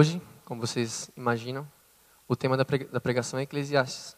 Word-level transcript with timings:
hoje, 0.00 0.22
como 0.46 0.62
vocês 0.62 1.10
imaginam, 1.14 1.70
o 2.26 2.34
tema 2.34 2.56
da 2.56 3.00
pregação 3.02 3.38
é 3.38 3.42
Eclesiastes. 3.42 4.16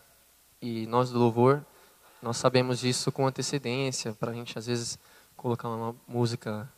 E 0.61 0.87
nós 0.87 1.11
do 1.11 1.19
louvor, 1.19 1.67
nós 2.23 2.37
sabemos 2.37 2.79
disso 2.79 3.11
com 3.11 3.27
antecedência, 3.27 4.13
para 4.13 4.31
a 4.31 4.35
gente 4.35 4.57
às 4.57 4.67
vezes 4.67 4.97
colocar 5.37 5.69
uma 5.69 5.97
música 6.07 6.73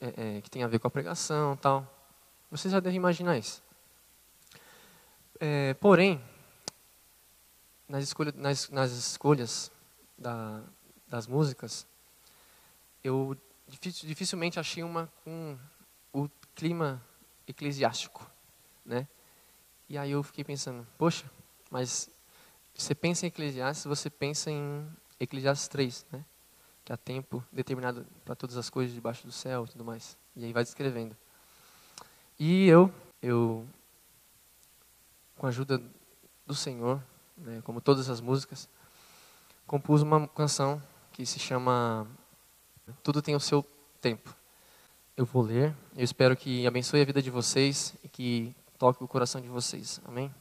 é, 0.00 0.36
é, 0.36 0.40
que 0.40 0.48
tem 0.48 0.62
a 0.62 0.68
ver 0.68 0.78
com 0.78 0.86
a 0.86 0.90
pregação 0.90 1.56
tal. 1.56 1.84
Vocês 2.48 2.70
já 2.70 2.78
devem 2.78 2.96
imaginar 2.96 3.36
isso. 3.36 3.60
É, 5.40 5.74
porém, 5.74 6.22
nas, 7.88 8.04
escolha, 8.04 8.32
nas, 8.36 8.70
nas 8.70 8.92
escolhas 8.92 9.68
da, 10.16 10.62
das 11.08 11.26
músicas, 11.26 11.84
eu 13.02 13.36
dificilmente 13.66 14.60
achei 14.60 14.84
uma 14.84 15.12
com 15.24 15.58
o 16.12 16.30
clima 16.54 17.02
eclesiástico, 17.50 18.28
né? 18.84 19.06
E 19.88 19.96
aí 19.96 20.10
eu 20.10 20.22
fiquei 20.22 20.44
pensando, 20.44 20.86
poxa, 20.98 21.24
mas 21.70 22.10
você 22.74 22.94
pensa 22.94 23.26
em 23.26 23.28
Eclesiastes, 23.28 23.86
você 23.86 24.10
pensa 24.10 24.50
em 24.50 24.86
Eclesiastes 25.18 25.68
3, 25.68 26.06
né? 26.12 26.24
Que 26.84 26.92
há 26.92 26.96
tempo 26.96 27.44
determinado 27.50 28.06
para 28.24 28.34
todas 28.34 28.56
as 28.56 28.70
coisas 28.70 28.94
debaixo 28.94 29.26
do 29.26 29.32
céu 29.32 29.64
e 29.64 29.68
tudo 29.68 29.84
mais. 29.84 30.16
E 30.36 30.44
aí 30.44 30.52
vai 30.52 30.62
descrevendo. 30.62 31.16
E 32.38 32.68
eu, 32.68 32.92
eu 33.20 33.66
com 35.36 35.46
a 35.46 35.48
ajuda 35.48 35.82
do 36.46 36.54
Senhor, 36.54 37.02
né, 37.36 37.60
como 37.64 37.80
todas 37.80 38.08
as 38.08 38.20
músicas, 38.20 38.68
compus 39.66 40.02
uma 40.02 40.26
canção 40.28 40.82
que 41.12 41.26
se 41.26 41.38
chama 41.38 42.06
Tudo 43.02 43.20
tem 43.20 43.34
o 43.34 43.40
seu 43.40 43.64
tempo. 44.00 44.37
Eu 45.18 45.24
vou 45.24 45.42
ler, 45.42 45.74
eu 45.96 46.04
espero 46.04 46.36
que 46.36 46.64
abençoe 46.64 47.02
a 47.02 47.04
vida 47.04 47.20
de 47.20 47.28
vocês 47.28 47.92
e 48.04 48.08
que 48.08 48.54
toque 48.78 49.02
o 49.02 49.08
coração 49.08 49.40
de 49.40 49.48
vocês. 49.48 50.00
Amém? 50.04 50.32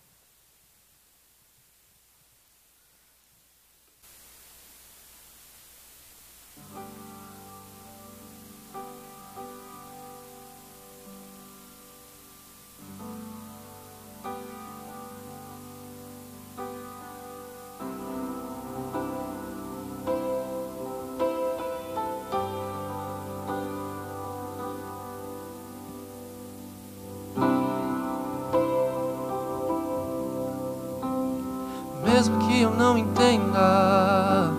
Mesmo 32.18 32.40
que 32.40 32.64
eu 32.64 32.72
não 32.72 32.98
entenda 32.98 34.52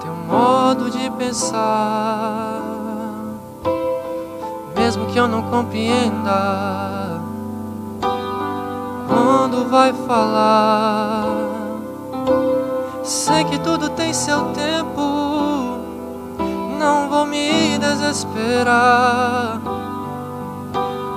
teu 0.00 0.12
modo 0.26 0.90
de 0.90 1.08
pensar, 1.10 2.60
mesmo 4.76 5.06
que 5.06 5.16
eu 5.16 5.28
não 5.28 5.42
compreenda 5.42 7.20
quando 9.06 9.70
vai 9.70 9.92
falar. 9.92 11.24
Sei 13.04 13.44
que 13.44 13.60
tudo 13.60 13.88
tem 13.90 14.12
seu 14.12 14.46
tempo, 14.46 15.78
não 16.80 17.08
vou 17.08 17.26
me 17.26 17.78
desesperar. 17.78 19.60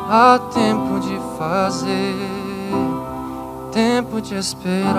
Há 0.08 0.40
tempo 0.54 1.00
de 1.00 1.20
fazer 1.40 2.35
tempo 3.76 4.22
de 4.22 4.38
esperar. 4.38 4.96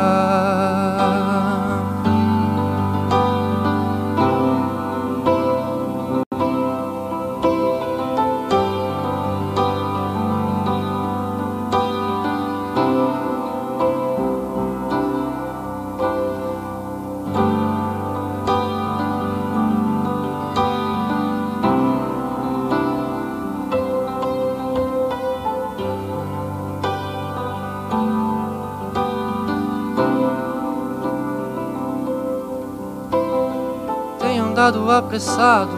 Apressado, 35.16 35.70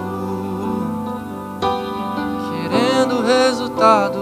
querendo 2.50 3.22
resultados. 3.22 4.19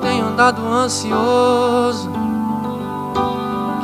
Tenho 0.00 0.28
andado 0.28 0.66
ansioso, 0.66 2.10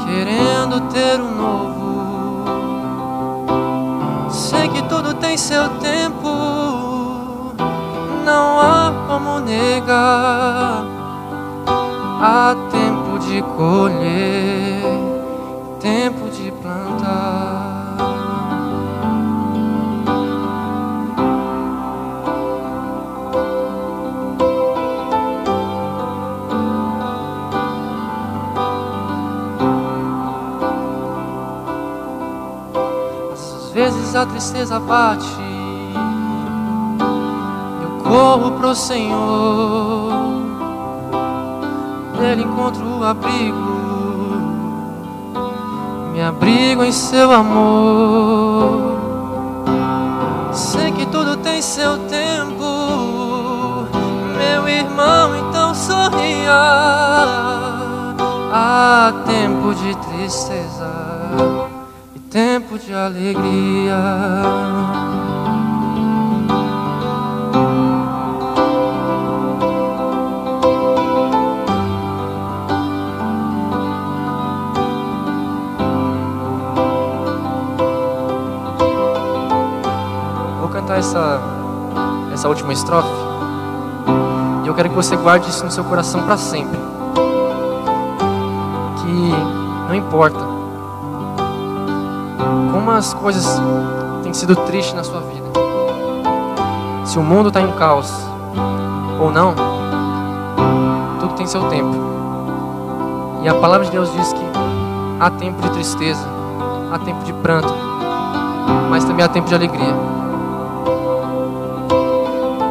querendo 0.07 0.81
ter 0.91 1.21
um 1.21 1.35
novo. 1.37 1.85
Sei 4.31 4.67
que 4.69 4.83
tudo 4.85 5.13
tem 5.15 5.37
seu 5.37 5.69
tempo, 5.81 6.29
não 8.25 8.61
há 8.61 8.93
como 9.07 9.41
negar. 9.41 10.85
Há 12.27 12.57
tempo 12.71 13.19
de 13.19 13.43
colher, 13.43 14.81
tempo 15.79 16.24
a 34.17 34.27
tristeza 34.27 34.79
bate, 34.79 35.27
eu 37.83 38.05
corro 38.05 38.53
pro 38.53 38.75
Senhor, 38.75 40.13
nele 42.21 42.43
encontro 42.43 42.87
o 43.01 43.05
abrigo, 43.05 43.59
me 46.13 46.23
abrigo 46.23 46.85
em 46.85 46.93
seu 46.93 47.33
amor. 47.33 48.95
Sei 50.53 50.93
que 50.93 51.07
tudo 51.07 51.37
tem 51.39 51.61
seu 51.61 51.99
tempo, 52.07 53.89
meu 54.39 54.69
irmão, 54.69 55.35
então 55.37 55.75
sorria. 55.75 56.53
Há 58.53 59.13
tempo 59.27 59.75
de 59.75 59.97
tristeza 59.97 61.74
tempo 62.35 62.77
de 62.77 62.93
alegria. 62.93 63.97
Vou 80.59 80.69
cantar 80.71 80.99
essa, 80.99 81.41
essa 82.33 82.49
última 82.49 82.73
estrofe. 82.73 83.09
E 84.65 84.67
eu 84.67 84.75
quero 84.75 84.89
que 84.89 84.97
você 84.97 85.15
guarde 85.15 85.49
isso 85.49 85.65
no 85.65 85.71
seu 85.71 85.85
coração 85.85 86.25
para 86.25 86.37
sempre. 86.37 86.81
Que 88.97 89.31
não 89.87 89.95
importa 89.95 90.54
como 92.85 92.99
as 92.99 93.15
coisas 93.15 93.63
têm 94.23 94.35
sido 94.35 94.55
tristes 94.55 94.93
na 94.93 95.03
sua 95.03 95.21
vida. 95.21 95.49
Se 97.07 97.19
o 97.19 97.23
mundo 97.23 97.49
está 97.49 97.63
em 97.63 97.73
caos 97.73 98.13
ou 99.19 99.33
não, 99.33 99.55
tudo 101.19 101.33
tem 101.33 101.47
seu 101.47 101.63
tempo. 101.71 101.97
E 103.43 103.49
a 103.49 103.55
palavra 103.55 103.87
de 103.87 103.93
Deus 103.93 104.13
diz 104.13 104.35
que 104.35 104.45
há 105.19 105.31
tempo 105.31 105.63
de 105.63 105.71
tristeza, 105.71 106.29
há 106.93 106.99
tempo 106.99 107.25
de 107.25 107.33
pranto, 107.33 107.75
mas 108.91 109.03
também 109.05 109.25
há 109.25 109.29
tempo 109.29 109.49
de 109.49 109.55
alegria. 109.55 109.95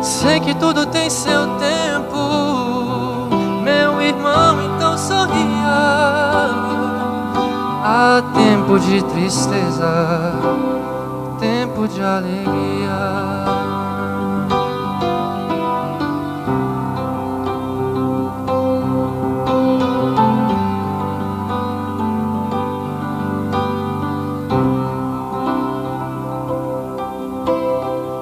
Sei 0.04 0.40
que 0.42 0.54
tudo 0.54 0.86
tem 0.86 1.10
seu 1.10 1.48
tempo, 1.58 3.34
meu 3.64 4.00
irmão, 4.00 4.62
então 4.62 4.96
sorria. 4.96 6.63
Há 7.86 8.24
tempo 8.34 8.80
de 8.80 9.04
tristeza, 9.04 10.32
tempo 11.38 11.86
de 11.86 12.02
alegria. 12.02 13.44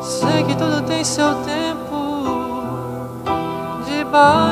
Sei 0.02 0.44
que 0.44 0.56
tudo 0.56 0.82
tem 0.88 1.04
seu 1.04 1.36
tempo 1.36 2.24
de 3.86 4.04
baixo. 4.06 4.51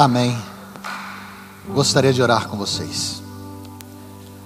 Amém. 0.00 0.34
Gostaria 1.74 2.10
de 2.10 2.22
orar 2.22 2.48
com 2.48 2.56
vocês. 2.56 3.22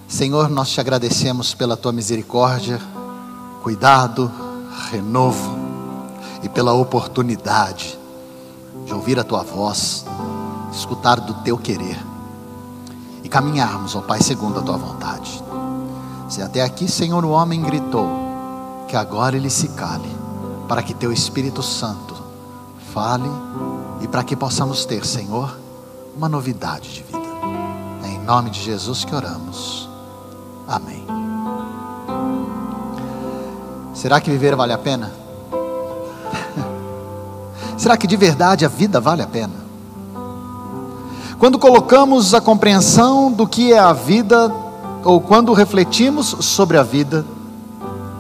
Senhor, 0.09 0.49
nós 0.49 0.69
te 0.71 0.81
agradecemos 0.81 1.55
pela 1.55 1.77
tua 1.77 1.93
misericórdia, 1.93 2.81
cuidado, 3.63 4.29
renovo 4.91 5.57
e 6.43 6.49
pela 6.49 6.73
oportunidade 6.73 7.97
de 8.85 8.93
ouvir 8.93 9.17
a 9.17 9.23
tua 9.23 9.45
voz, 9.45 10.05
escutar 10.73 11.21
do 11.21 11.35
teu 11.35 11.57
querer 11.57 12.05
e 13.23 13.29
caminharmos, 13.29 13.95
ó 13.95 14.01
Pai, 14.01 14.21
segundo 14.21 14.59
a 14.59 14.63
tua 14.63 14.77
vontade. 14.77 15.41
Se 16.29 16.43
até 16.43 16.63
aqui, 16.63 16.89
Senhor, 16.89 17.25
o 17.25 17.31
homem 17.31 17.63
gritou, 17.63 18.09
que 18.89 18.97
agora 18.97 19.37
ele 19.37 19.51
se 19.51 19.69
cale, 19.69 20.11
para 20.67 20.83
que 20.83 20.93
teu 20.93 21.13
Espírito 21.13 21.63
Santo 21.63 22.17
fale 22.93 23.31
e 24.05 24.07
para 24.07 24.23
que 24.23 24.37
possamos 24.37 24.85
ter, 24.85 25.07
Senhor, 25.07 25.57
uma 26.15 26.29
novidade 26.29 26.93
de 26.93 27.03
vida. 27.03 27.27
É 28.05 28.09
em 28.09 28.19
nome 28.19 28.51
de 28.51 28.61
Jesus 28.61 29.03
que 29.03 29.15
oramos. 29.15 29.89
Amém. 30.69 31.07
Será 33.95 34.21
que 34.21 34.31
viver 34.31 34.55
vale 34.55 34.75
a 34.75 34.79
pena? 34.79 35.11
Será 37.79 37.97
que 37.97 38.07
de 38.07 38.15
verdade 38.15 38.67
a 38.67 38.69
vida 38.69 39.01
vale 39.01 39.23
a 39.23 39.27
pena? 39.27 39.55
Quando 41.39 41.59
colocamos 41.59 42.35
a 42.35 42.43
compreensão 42.43 43.33
do 43.33 43.47
que 43.47 43.73
é 43.73 43.79
a 43.79 43.95
vida, 43.95 44.53
ou 45.03 45.19
quando 45.19 45.55
refletimos 45.55 46.37
sobre 46.41 46.77
a 46.77 46.83
vida, 46.83 47.25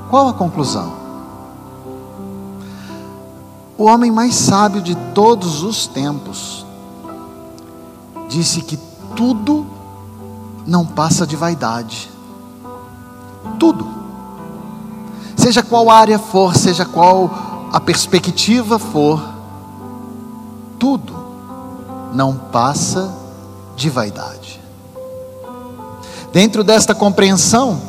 qual 0.08 0.28
a 0.28 0.32
conclusão? 0.32 1.04
O 3.76 3.85
homem 3.85 4.11
mais 4.11 4.37
sábio 4.37 4.81
de 4.81 4.94
todos 5.15 5.62
os 5.62 5.87
tempos 5.87 6.65
disse 8.29 8.62
que 8.62 8.76
tudo 9.17 9.67
não 10.67 10.87
passa 10.87 11.26
de 11.26 11.35
vaidade. 11.35 12.11
Tudo. 13.59 13.87
Seja 15.37 15.62
qual 15.62 15.91
área 15.91 16.19
for, 16.19 16.56
seja 16.56 16.85
qual 16.85 17.69
a 17.73 17.81
perspectiva 17.81 18.79
for, 18.79 19.21
tudo 20.79 21.12
não 22.12 22.37
passa 22.37 23.12
de 23.75 23.91
vaidade. 23.91 24.61
Dentro 26.32 26.62
desta 26.62 26.94
compreensão, 26.94 27.81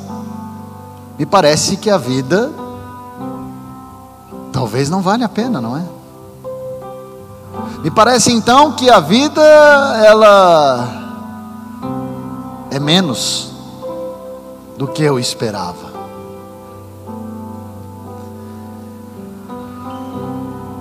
me 1.17 1.25
parece 1.25 1.77
que 1.77 1.89
a 1.89 1.97
vida 1.97 2.51
talvez 4.65 4.89
não 4.89 4.99
vale 4.99 5.23
a 5.23 5.29
pena, 5.29 5.61
não 5.61 5.77
é? 5.77 5.83
Me 7.83 7.91
parece 7.91 8.31
então 8.31 8.71
que 8.71 8.89
a 8.89 8.99
vida 8.99 9.43
ela 10.03 10.89
é 12.71 12.79
menos 12.79 13.51
do 14.75 14.87
que 14.87 15.03
eu 15.03 15.19
esperava. 15.19 15.93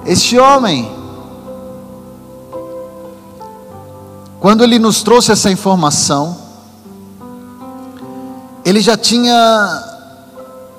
Este 0.07 0.39
homem, 0.39 0.91
quando 4.41 4.65
ele 4.65 4.79
nos 4.79 5.03
trouxe 5.03 5.31
essa 5.31 5.51
informação, 5.51 6.35
ele 8.65 8.81
já 8.81 8.97
tinha 8.97 9.85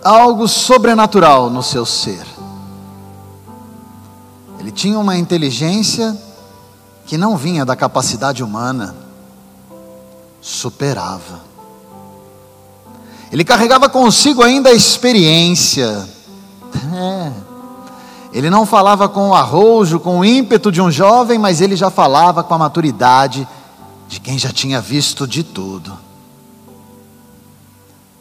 algo 0.04 0.48
sobrenatural 0.48 1.52
no 1.52 1.62
seu 1.62 1.86
ser. 1.86 2.35
Tinha 4.76 5.00
uma 5.00 5.18
inteligência 5.18 6.16
que 7.06 7.18
não 7.18 7.38
vinha 7.38 7.64
da 7.64 7.78
capacidade 7.78 8.44
humana, 8.44 8.94
superava. 10.42 11.40
Ele 13.32 13.46
carregava 13.46 13.88
consigo 13.88 14.44
ainda 14.44 14.70
a 14.70 14.74
experiência. 14.74 16.08
É. 16.94 17.32
Ele 18.34 18.50
não 18.50 18.66
falava 18.66 19.08
com 19.08 19.30
o 19.30 19.34
arrojo, 19.34 19.98
com 19.98 20.20
o 20.20 20.26
ímpeto 20.26 20.70
de 20.70 20.82
um 20.82 20.92
jovem, 20.92 21.40
mas 21.40 21.62
ele 21.62 21.78
já 21.78 21.90
falava 21.90 22.44
com 22.44 22.54
a 22.54 22.58
maturidade 22.58 23.48
de 24.10 24.20
quem 24.20 24.38
já 24.38 24.52
tinha 24.52 24.82
visto 24.82 25.26
de 25.26 25.42
tudo. 25.42 25.98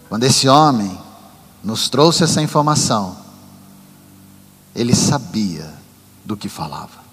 Quando 0.09 0.23
esse 0.23 0.49
homem 0.49 0.97
nos 1.65 1.89
trouxe 1.89 2.23
essa 2.23 2.41
informação, 2.41 3.17
ele 4.73 4.95
sabia 4.95 5.84
do 6.25 6.37
que 6.37 6.49
falava. 6.49 7.05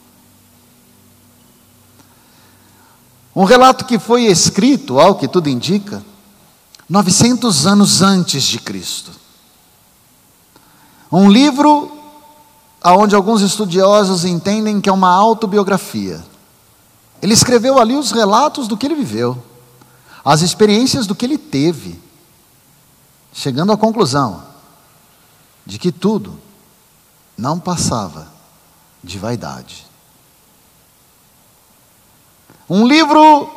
Um 3.36 3.44
relato 3.44 3.86
que 3.86 3.98
foi 3.98 4.26
escrito, 4.26 5.00
ao 5.00 5.16
que 5.16 5.28
tudo 5.28 5.50
indica, 5.50 6.04
900 6.90 7.66
anos 7.66 8.02
antes 8.02 8.44
de 8.44 8.60
Cristo. 8.60 9.12
Um 11.12 11.30
livro 11.30 12.00
aonde 12.82 13.16
alguns 13.16 13.42
estudiosos 13.42 14.26
entendem 14.26 14.82
que 14.82 14.90
é 14.90 14.94
uma 14.94 15.10
autobiografia. 15.10 16.24
Ele 17.22 17.34
escreveu 17.34 17.80
ali 17.80 17.96
os 17.96 18.12
relatos 18.12 18.68
do 18.68 18.76
que 18.76 18.88
ele 18.88 18.96
viveu, 18.96 19.42
as 20.26 20.42
experiências 20.42 21.06
do 21.06 21.16
que 21.16 21.26
ele 21.26 21.38
teve, 21.38 22.02
chegando 23.32 23.72
à 23.72 23.78
conclusão 23.78 24.44
de 25.66 25.78
que 25.78 25.92
tudo 25.92 26.38
não 27.38 27.60
passava 27.60 28.31
de 29.04 29.18
vaidade. 29.18 29.86
Um 32.70 32.88
livro 32.88 33.50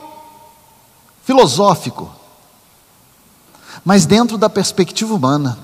filosófico, 1.24 2.10
mas 3.84 4.06
dentro 4.06 4.36
da 4.36 4.48
perspectiva 4.48 5.14
humana. 5.14 5.58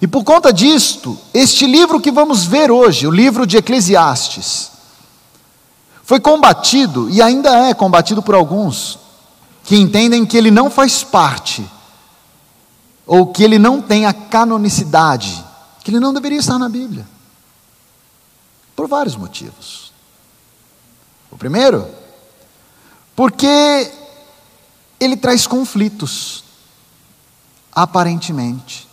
E 0.00 0.06
por 0.06 0.24
conta 0.24 0.52
disto, 0.52 1.18
este 1.34 1.66
livro 1.66 2.00
que 2.00 2.10
vamos 2.10 2.44
ver 2.44 2.70
hoje, 2.70 3.06
o 3.06 3.10
livro 3.10 3.46
de 3.46 3.56
Eclesiastes, 3.58 4.70
foi 6.02 6.20
combatido 6.20 7.10
e 7.10 7.20
ainda 7.20 7.68
é 7.68 7.74
combatido 7.74 8.22
por 8.22 8.34
alguns 8.34 8.98
que 9.64 9.76
entendem 9.76 10.24
que 10.24 10.36
ele 10.36 10.50
não 10.50 10.70
faz 10.70 11.02
parte, 11.02 11.68
ou 13.04 13.26
que 13.26 13.42
ele 13.42 13.58
não 13.58 13.82
tem 13.82 14.06
a 14.06 14.12
canonicidade, 14.12 15.44
que 15.82 15.90
ele 15.90 15.98
não 15.98 16.14
deveria 16.14 16.38
estar 16.38 16.58
na 16.58 16.68
Bíblia, 16.68 17.06
por 18.76 18.86
vários 18.86 19.16
motivos. 19.16 19.90
O 21.30 21.38
primeiro, 21.38 21.88
porque 23.16 23.90
ele 25.00 25.16
traz 25.16 25.46
conflitos, 25.46 26.44
aparentemente. 27.72 28.86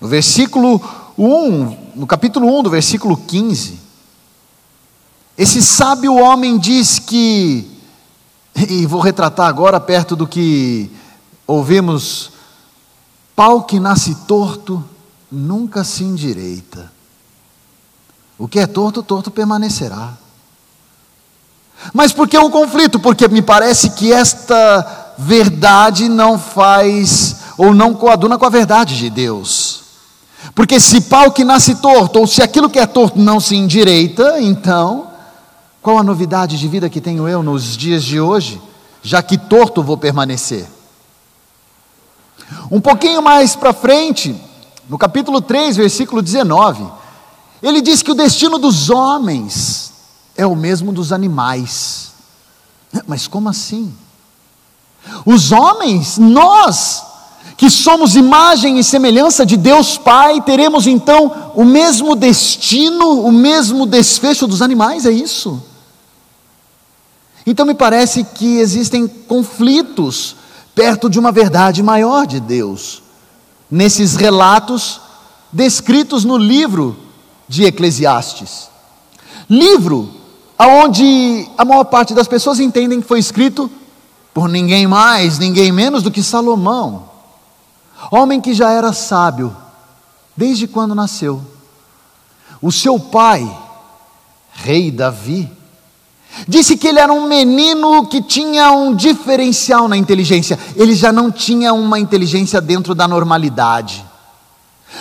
No 0.00 0.06
versículo 0.06 0.80
1, 1.16 1.92
no 1.96 2.06
capítulo 2.06 2.46
1 2.58 2.62
do 2.62 2.70
versículo 2.70 3.16
15, 3.16 3.80
esse 5.36 5.62
sábio 5.62 6.14
homem 6.14 6.58
diz 6.58 6.98
que, 6.98 7.68
e 8.54 8.86
vou 8.86 9.00
retratar 9.00 9.48
agora 9.48 9.80
perto 9.80 10.14
do 10.14 10.26
que 10.26 10.90
ouvimos, 11.46 12.32
pau 13.34 13.62
que 13.64 13.80
nasce 13.80 14.14
torto 14.26 14.84
nunca 15.30 15.84
se 15.84 16.04
endireita. 16.04 16.97
O 18.38 18.46
que 18.46 18.60
é 18.60 18.66
torto, 18.66 19.02
torto 19.02 19.30
permanecerá. 19.30 20.12
Mas 21.92 22.12
por 22.12 22.28
que 22.28 22.38
o 22.38 22.50
conflito? 22.50 23.00
Porque 23.00 23.26
me 23.28 23.42
parece 23.42 23.90
que 23.90 24.12
esta 24.12 25.14
verdade 25.18 26.08
não 26.08 26.38
faz, 26.38 27.36
ou 27.56 27.74
não 27.74 27.94
coaduna 27.94 28.38
com 28.38 28.46
a 28.46 28.50
verdade 28.50 28.96
de 28.96 29.10
Deus. 29.10 29.82
Porque 30.54 30.78
se 30.78 31.00
pau 31.02 31.32
que 31.32 31.44
nasce 31.44 31.76
torto, 31.76 32.20
ou 32.20 32.26
se 32.26 32.42
aquilo 32.42 32.70
que 32.70 32.78
é 32.78 32.86
torto 32.86 33.18
não 33.18 33.40
se 33.40 33.56
endireita, 33.56 34.40
então, 34.40 35.08
qual 35.82 35.98
a 35.98 36.04
novidade 36.04 36.58
de 36.58 36.68
vida 36.68 36.88
que 36.88 37.00
tenho 37.00 37.28
eu 37.28 37.42
nos 37.42 37.76
dias 37.76 38.04
de 38.04 38.20
hoje, 38.20 38.60
já 39.02 39.22
que 39.22 39.36
torto 39.36 39.82
vou 39.82 39.96
permanecer? 39.96 40.66
Um 42.70 42.80
pouquinho 42.80 43.20
mais 43.20 43.56
para 43.56 43.72
frente, 43.72 44.34
no 44.88 44.96
capítulo 44.96 45.40
3, 45.40 45.76
versículo 45.76 46.22
19, 46.22 46.84
ele 47.62 47.80
diz 47.80 48.02
que 48.02 48.10
o 48.10 48.14
destino 48.14 48.58
dos 48.58 48.90
homens 48.90 49.92
é 50.36 50.46
o 50.46 50.54
mesmo 50.54 50.92
dos 50.92 51.12
animais. 51.12 52.12
Mas 53.06 53.26
como 53.26 53.48
assim? 53.48 53.92
Os 55.24 55.52
homens, 55.52 56.18
nós, 56.18 57.02
que 57.56 57.68
somos 57.68 58.14
imagem 58.14 58.78
e 58.78 58.84
semelhança 58.84 59.44
de 59.44 59.56
Deus 59.56 59.98
Pai, 59.98 60.40
teremos 60.40 60.86
então 60.86 61.52
o 61.54 61.64
mesmo 61.64 62.14
destino, 62.14 63.20
o 63.22 63.32
mesmo 63.32 63.86
desfecho 63.86 64.46
dos 64.46 64.62
animais, 64.62 65.04
é 65.06 65.10
isso? 65.10 65.60
Então 67.44 67.66
me 67.66 67.74
parece 67.74 68.22
que 68.22 68.58
existem 68.58 69.08
conflitos 69.08 70.36
perto 70.74 71.10
de 71.10 71.18
uma 71.18 71.32
verdade 71.32 71.82
maior 71.82 72.26
de 72.26 72.38
Deus. 72.38 73.02
Nesses 73.70 74.14
relatos 74.14 75.00
descritos 75.52 76.24
no 76.24 76.36
livro 76.36 77.07
de 77.48 77.64
Eclesiastes. 77.64 78.68
Livro 79.48 80.18
aonde 80.58 81.48
a 81.56 81.64
maior 81.64 81.84
parte 81.84 82.12
das 82.12 82.26
pessoas 82.26 82.58
entendem 82.58 83.00
que 83.00 83.06
foi 83.06 83.20
escrito 83.20 83.70
por 84.34 84.48
ninguém 84.48 84.86
mais, 84.86 85.38
ninguém 85.38 85.72
menos 85.72 86.02
do 86.02 86.10
que 86.10 86.22
Salomão. 86.22 87.08
Homem 88.10 88.40
que 88.40 88.52
já 88.52 88.70
era 88.70 88.92
sábio 88.92 89.56
desde 90.36 90.66
quando 90.66 90.94
nasceu. 90.94 91.42
O 92.60 92.72
seu 92.72 92.98
pai, 92.98 93.48
rei 94.52 94.90
Davi, 94.90 95.50
disse 96.46 96.76
que 96.76 96.88
ele 96.88 96.98
era 96.98 97.12
um 97.12 97.26
menino 97.26 98.06
que 98.06 98.22
tinha 98.22 98.70
um 98.72 98.94
diferencial 98.94 99.88
na 99.88 99.96
inteligência. 99.96 100.58
Ele 100.76 100.94
já 100.94 101.12
não 101.12 101.30
tinha 101.30 101.72
uma 101.72 101.98
inteligência 101.98 102.60
dentro 102.60 102.94
da 102.94 103.08
normalidade. 103.08 104.04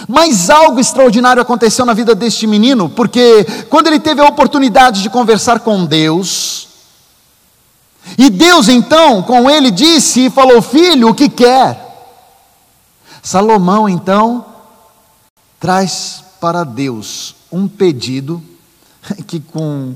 Mas 0.08 0.50
algo 0.50 0.80
extraordinário 0.80 1.42
aconteceu 1.42 1.86
na 1.86 1.94
vida 1.94 2.14
deste 2.14 2.46
menino, 2.46 2.90
porque 2.90 3.46
quando 3.70 3.88
ele 3.88 4.00
teve 4.00 4.22
a 4.22 4.28
oportunidade 4.28 5.02
de 5.02 5.10
conversar 5.10 5.62
com 5.62 5.86
Deus, 5.86 6.68
e 8.18 8.30
Deus 8.30 8.68
então 8.68 9.24
com 9.24 9.50
ele 9.50 9.72
disse 9.72 10.26
e 10.26 10.30
falou: 10.30 10.62
Filho, 10.62 11.10
o 11.10 11.16
que 11.16 11.30
quer? 11.30 11.86
Salomão 13.24 13.90
então 13.90 14.46
traz 15.60 16.24
para 16.40 16.64
Deus 16.64 17.36
um 17.52 17.68
pedido 17.68 18.42
que 19.26 19.40
com 19.40 19.96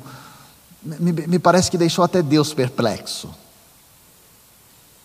me, 0.83 1.11
me 1.11 1.39
parece 1.39 1.69
que 1.69 1.77
deixou 1.77 2.03
até 2.03 2.21
Deus 2.21 2.53
perplexo. 2.53 3.29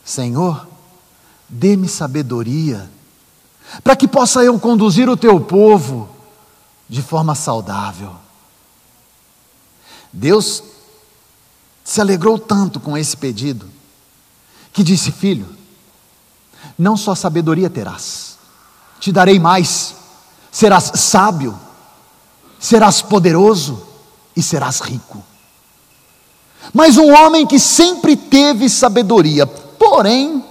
Senhor, 0.04 0.66
dê-me 1.48 1.88
sabedoria 1.88 2.88
para 3.82 3.96
que 3.96 4.08
possa 4.08 4.42
eu 4.42 4.58
conduzir 4.58 5.08
o 5.08 5.16
teu 5.16 5.40
povo 5.40 6.08
de 6.88 7.02
forma 7.02 7.34
saudável. 7.34 8.14
Deus 10.12 10.62
se 11.84 12.00
alegrou 12.00 12.38
tanto 12.38 12.80
com 12.80 12.96
esse 12.96 13.16
pedido, 13.16 13.68
que 14.72 14.82
disse: 14.82 15.12
Filho, 15.12 15.48
não 16.78 16.96
só 16.96 17.14
sabedoria 17.14 17.70
terás, 17.70 18.38
te 18.98 19.12
darei 19.12 19.38
mais, 19.38 19.94
serás 20.50 20.92
sábio, 20.94 21.58
serás 22.58 23.02
poderoso 23.02 23.86
e 24.34 24.42
serás 24.42 24.80
rico. 24.80 25.22
Mas 26.72 26.96
um 26.96 27.12
homem 27.12 27.46
que 27.46 27.58
sempre 27.58 28.16
teve 28.16 28.68
sabedoria, 28.68 29.46
porém, 29.46 30.44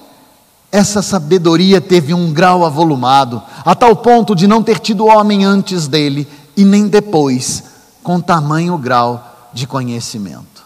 essa 0.75 1.01
sabedoria 1.01 1.79
teve 1.79 2.13
um 2.13 2.34
grau 2.34 2.65
avolumado, 2.65 3.41
a 3.63 3.74
tal 3.74 3.96
ponto 3.96 4.36
de 4.36 4.46
não 4.46 4.62
ter 4.62 4.77
tido 4.77 5.05
homem 5.05 5.46
antes 5.46 5.88
dele 5.88 6.27
e 6.58 6.65
nem 6.65 6.89
depois, 6.89 7.63
com 8.03 8.20
tamanho 8.20 8.77
grau 8.77 9.50
de 9.53 9.65
conhecimento. 9.65 10.65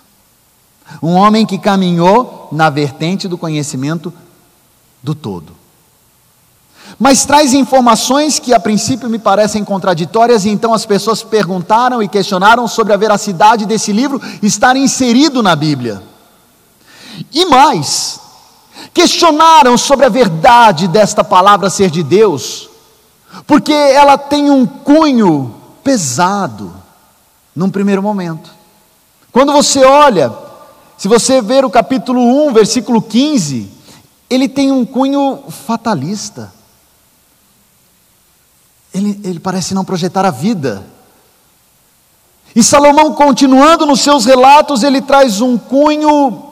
Um 1.00 1.14
homem 1.14 1.46
que 1.46 1.60
caminhou 1.60 2.50
na 2.52 2.72
vertente 2.72 3.28
do 3.28 3.38
conhecimento 3.38 4.12
do 5.04 5.14
todo. 5.14 5.54
Mas 6.98 7.24
traz 7.24 7.54
informações 7.54 8.40
que 8.40 8.52
a 8.52 8.60
princípio 8.60 9.08
me 9.12 9.20
parecem 9.20 9.64
contraditórias, 9.64 10.44
e 10.44 10.50
então 10.50 10.74
as 10.74 10.88
pessoas 10.88 11.22
perguntaram 11.22 12.02
e 12.02 12.08
questionaram 12.08 12.68
sobre 12.68 12.94
a 12.94 12.98
veracidade 12.98 13.64
desse 13.64 13.94
livro 13.94 14.20
estar 14.42 14.76
inserido 14.76 15.44
na 15.44 15.56
Bíblia. 15.56 16.02
E 17.32 17.46
mais, 17.46 18.20
questionaram 18.94 19.78
sobre 19.78 20.06
a 20.06 20.10
verdade 20.10 20.88
desta 20.88 21.24
palavra 21.24 21.70
ser 21.70 21.90
de 21.90 22.04
Deus, 22.04 22.70
porque 23.46 23.74
ela 23.74 24.18
tem 24.18 24.50
um 24.50 24.66
cunho 24.66 25.56
pesado, 25.84 26.74
num 27.56 27.70
primeiro 27.70 28.02
momento. 28.02 28.52
Quando 29.32 29.54
você 29.54 29.84
olha, 29.84 30.34
se 30.98 31.08
você 31.08 31.42
ver 31.42 31.64
o 31.64 31.70
capítulo 31.70 32.48
1, 32.48 32.54
versículo 32.54 33.02
15, 33.02 33.72
ele 34.30 34.48
tem 34.48 34.72
um 34.72 34.86
cunho 34.86 35.44
fatalista. 35.50 36.52
Ele, 38.94 39.20
ele 39.24 39.40
parece 39.40 39.74
não 39.74 39.86
projetar 39.86 40.26
a 40.26 40.32
vida. 40.32 40.86
E 42.56 42.64
Salomão, 42.64 43.14
continuando 43.14 43.86
nos 43.86 44.02
seus 44.02 44.26
relatos, 44.26 44.84
ele 44.84 45.02
traz 45.02 45.40
um 45.42 45.58
cunho 45.58 46.49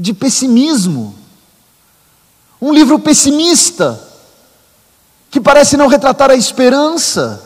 de 0.00 0.14
pessimismo. 0.14 1.14
Um 2.60 2.72
livro 2.72 2.98
pessimista, 2.98 4.02
que 5.30 5.40
parece 5.40 5.76
não 5.76 5.88
retratar 5.88 6.30
a 6.30 6.34
esperança. 6.34 7.42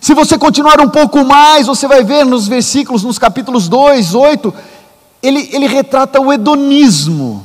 Se 0.00 0.14
você 0.14 0.38
continuar 0.38 0.80
um 0.80 0.88
pouco 0.88 1.24
mais, 1.24 1.66
você 1.66 1.88
vai 1.88 2.04
ver 2.04 2.24
nos 2.24 2.46
versículos, 2.46 3.02
nos 3.02 3.18
capítulos 3.18 3.68
2, 3.68 4.14
8, 4.14 4.54
ele, 5.22 5.48
ele 5.52 5.66
retrata 5.66 6.20
o 6.20 6.32
hedonismo. 6.32 7.44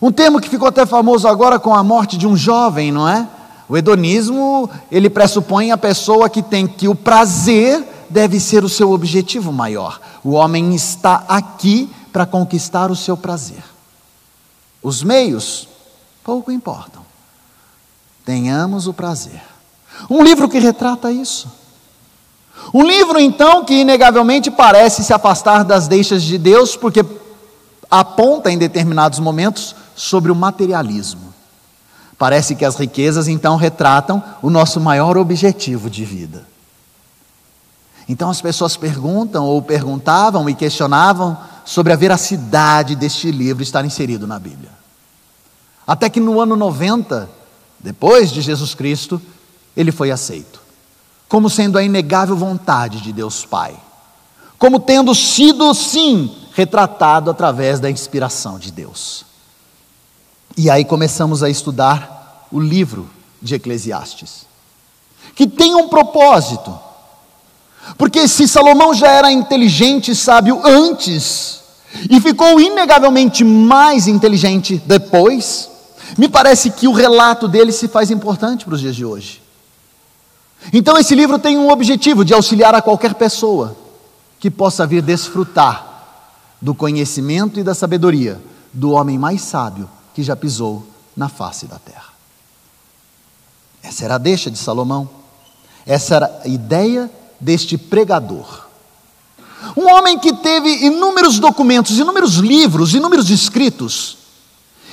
Um 0.00 0.12
termo 0.12 0.40
que 0.40 0.48
ficou 0.48 0.68
até 0.68 0.86
famoso 0.86 1.26
agora 1.26 1.58
com 1.58 1.74
a 1.74 1.82
morte 1.82 2.16
de 2.16 2.26
um 2.26 2.36
jovem, 2.36 2.92
não 2.92 3.08
é? 3.08 3.26
O 3.68 3.76
hedonismo, 3.76 4.70
ele 4.90 5.10
pressupõe 5.10 5.72
a 5.72 5.76
pessoa 5.76 6.30
que 6.30 6.42
tem 6.42 6.66
que 6.66 6.88
o 6.88 6.94
prazer 6.94 7.84
deve 8.08 8.40
ser 8.40 8.64
o 8.64 8.68
seu 8.68 8.92
objetivo 8.92 9.52
maior. 9.52 10.00
O 10.24 10.30
homem 10.30 10.74
está 10.74 11.24
aqui 11.28 11.90
para 12.12 12.26
conquistar 12.26 12.90
o 12.90 12.96
seu 12.96 13.16
prazer. 13.16 13.62
Os 14.82 15.02
meios 15.02 15.68
pouco 16.22 16.50
importam. 16.50 17.02
Tenhamos 18.24 18.86
o 18.86 18.92
prazer. 18.92 19.42
Um 20.10 20.22
livro 20.22 20.48
que 20.48 20.58
retrata 20.58 21.10
isso. 21.10 21.50
Um 22.74 22.82
livro, 22.82 23.18
então, 23.18 23.64
que 23.64 23.80
inegavelmente 23.80 24.50
parece 24.50 25.02
se 25.02 25.12
afastar 25.12 25.64
das 25.64 25.88
deixas 25.88 26.22
de 26.22 26.36
Deus, 26.36 26.76
porque 26.76 27.04
aponta 27.90 28.50
em 28.50 28.58
determinados 28.58 29.18
momentos 29.18 29.74
sobre 29.94 30.30
o 30.30 30.34
materialismo. 30.34 31.32
Parece 32.18 32.54
que 32.54 32.64
as 32.64 32.76
riquezas, 32.76 33.28
então, 33.28 33.56
retratam 33.56 34.22
o 34.42 34.50
nosso 34.50 34.80
maior 34.80 35.16
objetivo 35.16 35.88
de 35.88 36.04
vida. 36.04 36.46
Então 38.08 38.30
as 38.30 38.40
pessoas 38.40 38.76
perguntam 38.76 39.44
ou 39.44 39.60
perguntavam 39.60 40.48
e 40.48 40.54
questionavam 40.54 41.36
sobre 41.68 41.92
a 41.92 41.96
veracidade 41.96 42.96
deste 42.96 43.30
livro 43.30 43.62
estar 43.62 43.84
inserido 43.84 44.26
na 44.26 44.38
Bíblia. 44.38 44.70
Até 45.86 46.08
que 46.08 46.18
no 46.18 46.40
ano 46.40 46.56
90, 46.56 47.28
depois 47.78 48.30
de 48.30 48.40
Jesus 48.40 48.74
Cristo, 48.74 49.20
ele 49.76 49.92
foi 49.92 50.10
aceito, 50.10 50.62
como 51.28 51.50
sendo 51.50 51.76
a 51.76 51.82
inegável 51.82 52.34
vontade 52.34 53.02
de 53.02 53.12
Deus 53.12 53.44
Pai, 53.44 53.76
como 54.58 54.80
tendo 54.80 55.14
sido, 55.14 55.74
sim, 55.74 56.34
retratado 56.54 57.30
através 57.30 57.78
da 57.78 57.90
inspiração 57.90 58.58
de 58.58 58.72
Deus. 58.72 59.26
E 60.56 60.70
aí 60.70 60.86
começamos 60.86 61.42
a 61.42 61.50
estudar 61.50 62.46
o 62.50 62.58
livro 62.58 63.10
de 63.42 63.56
Eclesiastes, 63.56 64.46
que 65.34 65.46
tem 65.46 65.74
um 65.74 65.90
propósito, 65.90 66.78
porque 67.98 68.26
se 68.26 68.48
Salomão 68.48 68.94
já 68.94 69.08
era 69.08 69.30
inteligente 69.30 70.12
e 70.12 70.16
sábio 70.16 70.62
antes 70.64 71.57
e 72.10 72.20
ficou 72.20 72.60
inegavelmente 72.60 73.44
mais 73.44 74.06
inteligente 74.06 74.82
depois, 74.86 75.70
me 76.16 76.28
parece 76.28 76.70
que 76.70 76.86
o 76.86 76.92
relato 76.92 77.48
dele 77.48 77.72
se 77.72 77.88
faz 77.88 78.10
importante 78.10 78.64
para 78.64 78.74
os 78.74 78.80
dias 78.80 78.94
de 78.94 79.04
hoje. 79.04 79.42
Então, 80.72 80.96
esse 80.98 81.14
livro 81.14 81.38
tem 81.38 81.56
um 81.56 81.70
objetivo 81.70 82.24
de 82.24 82.34
auxiliar 82.34 82.74
a 82.74 82.82
qualquer 82.82 83.14
pessoa 83.14 83.76
que 84.38 84.50
possa 84.50 84.86
vir 84.86 85.02
desfrutar 85.02 85.86
do 86.60 86.74
conhecimento 86.74 87.60
e 87.60 87.62
da 87.62 87.74
sabedoria 87.74 88.40
do 88.72 88.90
homem 88.90 89.18
mais 89.18 89.42
sábio 89.42 89.88
que 90.14 90.22
já 90.22 90.36
pisou 90.36 90.86
na 91.16 91.28
face 91.28 91.66
da 91.66 91.78
terra. 91.78 92.12
Essa 93.82 94.04
era 94.04 94.16
a 94.16 94.18
deixa 94.18 94.50
de 94.50 94.58
Salomão, 94.58 95.08
essa 95.86 96.16
era 96.16 96.40
a 96.44 96.48
ideia 96.48 97.10
deste 97.40 97.78
pregador. 97.78 98.67
Um 99.76 99.88
homem 99.92 100.18
que 100.18 100.32
teve 100.32 100.86
inúmeros 100.86 101.38
documentos, 101.38 101.98
inúmeros 101.98 102.34
livros, 102.34 102.94
inúmeros 102.94 103.30
escritos. 103.30 104.18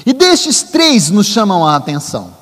E 0.06 0.14
destes 0.14 0.64
três 0.64 1.10
nos 1.10 1.28
chamam 1.28 1.66
a 1.66 1.76
atenção. 1.76 2.34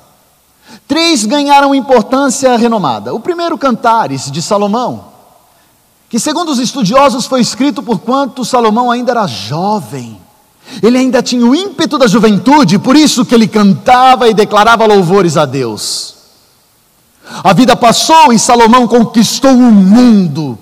Três 0.86 1.24
ganharam 1.24 1.74
importância 1.74 2.56
renomada. 2.56 3.14
O 3.14 3.20
primeiro, 3.20 3.56
Cantares, 3.56 4.30
de 4.30 4.42
Salomão, 4.42 5.06
que, 6.08 6.18
segundo 6.18 6.50
os 6.50 6.58
estudiosos, 6.58 7.26
foi 7.26 7.40
escrito 7.40 7.82
por 7.82 8.00
quanto 8.00 8.44
Salomão 8.44 8.90
ainda 8.90 9.12
era 9.12 9.26
jovem. 9.26 10.20
Ele 10.82 10.98
ainda 10.98 11.22
tinha 11.22 11.46
o 11.46 11.54
ímpeto 11.54 11.98
da 11.98 12.06
juventude, 12.06 12.78
por 12.78 12.96
isso 12.96 13.24
que 13.24 13.34
ele 13.34 13.48
cantava 13.48 14.28
e 14.28 14.34
declarava 14.34 14.86
louvores 14.86 15.36
a 15.36 15.44
Deus. 15.44 16.14
A 17.42 17.52
vida 17.52 17.74
passou 17.74 18.32
e 18.32 18.38
Salomão 18.38 18.86
conquistou 18.86 19.52
o 19.52 19.72
mundo. 19.72 20.58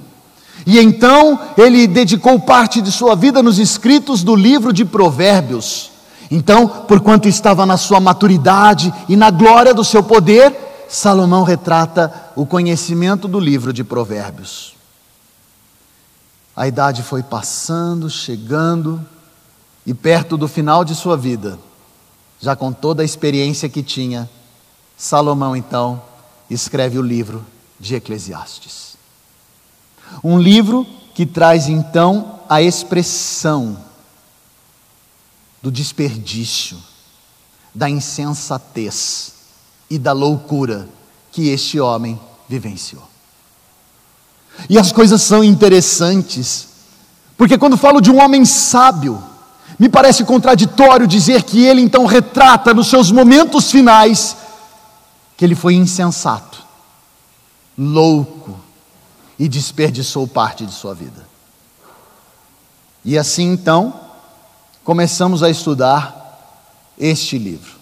E 0.66 0.78
então 0.78 1.38
ele 1.56 1.86
dedicou 1.86 2.38
parte 2.38 2.80
de 2.80 2.92
sua 2.92 3.14
vida 3.14 3.42
nos 3.42 3.58
escritos 3.58 4.22
do 4.22 4.34
livro 4.34 4.72
de 4.72 4.84
Provérbios. 4.84 5.90
Então, 6.30 6.66
porquanto 6.66 7.28
estava 7.28 7.66
na 7.66 7.76
sua 7.76 8.00
maturidade 8.00 8.92
e 9.08 9.16
na 9.16 9.30
glória 9.30 9.74
do 9.74 9.84
seu 9.84 10.02
poder, 10.02 10.86
Salomão 10.88 11.42
retrata 11.42 12.32
o 12.36 12.46
conhecimento 12.46 13.26
do 13.26 13.40
livro 13.40 13.72
de 13.72 13.84
Provérbios. 13.84 14.74
A 16.54 16.68
idade 16.68 17.02
foi 17.02 17.22
passando, 17.22 18.08
chegando, 18.08 19.04
e 19.86 19.92
perto 19.92 20.36
do 20.36 20.46
final 20.46 20.84
de 20.84 20.94
sua 20.94 21.16
vida, 21.16 21.58
já 22.40 22.54
com 22.54 22.72
toda 22.72 23.02
a 23.02 23.04
experiência 23.04 23.68
que 23.68 23.82
tinha, 23.82 24.30
Salomão 24.96 25.56
então 25.56 26.00
escreve 26.48 26.98
o 26.98 27.02
livro 27.02 27.44
de 27.80 27.94
Eclesiastes. 27.94 28.91
Um 30.22 30.38
livro 30.38 30.86
que 31.14 31.26
traz 31.26 31.68
então 31.68 32.40
a 32.48 32.60
expressão 32.60 33.76
do 35.62 35.70
desperdício, 35.70 36.76
da 37.74 37.88
insensatez 37.88 39.34
e 39.88 39.98
da 39.98 40.12
loucura 40.12 40.88
que 41.30 41.48
este 41.48 41.78
homem 41.78 42.18
vivenciou. 42.48 43.02
E 44.68 44.78
as 44.78 44.92
coisas 44.92 45.22
são 45.22 45.42
interessantes, 45.42 46.68
porque 47.36 47.56
quando 47.56 47.76
falo 47.76 48.00
de 48.00 48.10
um 48.10 48.20
homem 48.20 48.44
sábio, 48.44 49.22
me 49.78 49.88
parece 49.88 50.24
contraditório 50.24 51.06
dizer 51.06 51.42
que 51.44 51.64
ele 51.64 51.80
então 51.80 52.04
retrata 52.04 52.74
nos 52.74 52.88
seus 52.88 53.10
momentos 53.10 53.70
finais 53.70 54.36
que 55.36 55.44
ele 55.44 55.54
foi 55.54 55.74
insensato, 55.74 56.62
louco 57.78 58.60
e 59.42 59.48
desperdiçou 59.48 60.28
parte 60.28 60.64
de 60.64 60.70
sua 60.70 60.94
vida. 60.94 61.26
E 63.04 63.18
assim 63.18 63.52
então, 63.52 63.92
começamos 64.84 65.42
a 65.42 65.50
estudar 65.50 66.94
este 66.96 67.38
livro, 67.38 67.72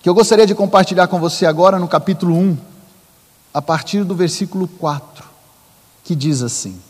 que 0.00 0.08
eu 0.08 0.14
gostaria 0.14 0.46
de 0.46 0.54
compartilhar 0.54 1.08
com 1.08 1.18
você 1.18 1.44
agora 1.44 1.76
no 1.76 1.88
capítulo 1.88 2.36
1, 2.36 2.56
a 3.52 3.60
partir 3.60 4.04
do 4.04 4.14
versículo 4.14 4.68
4, 4.68 5.24
que 6.04 6.14
diz 6.14 6.40
assim: 6.40 6.80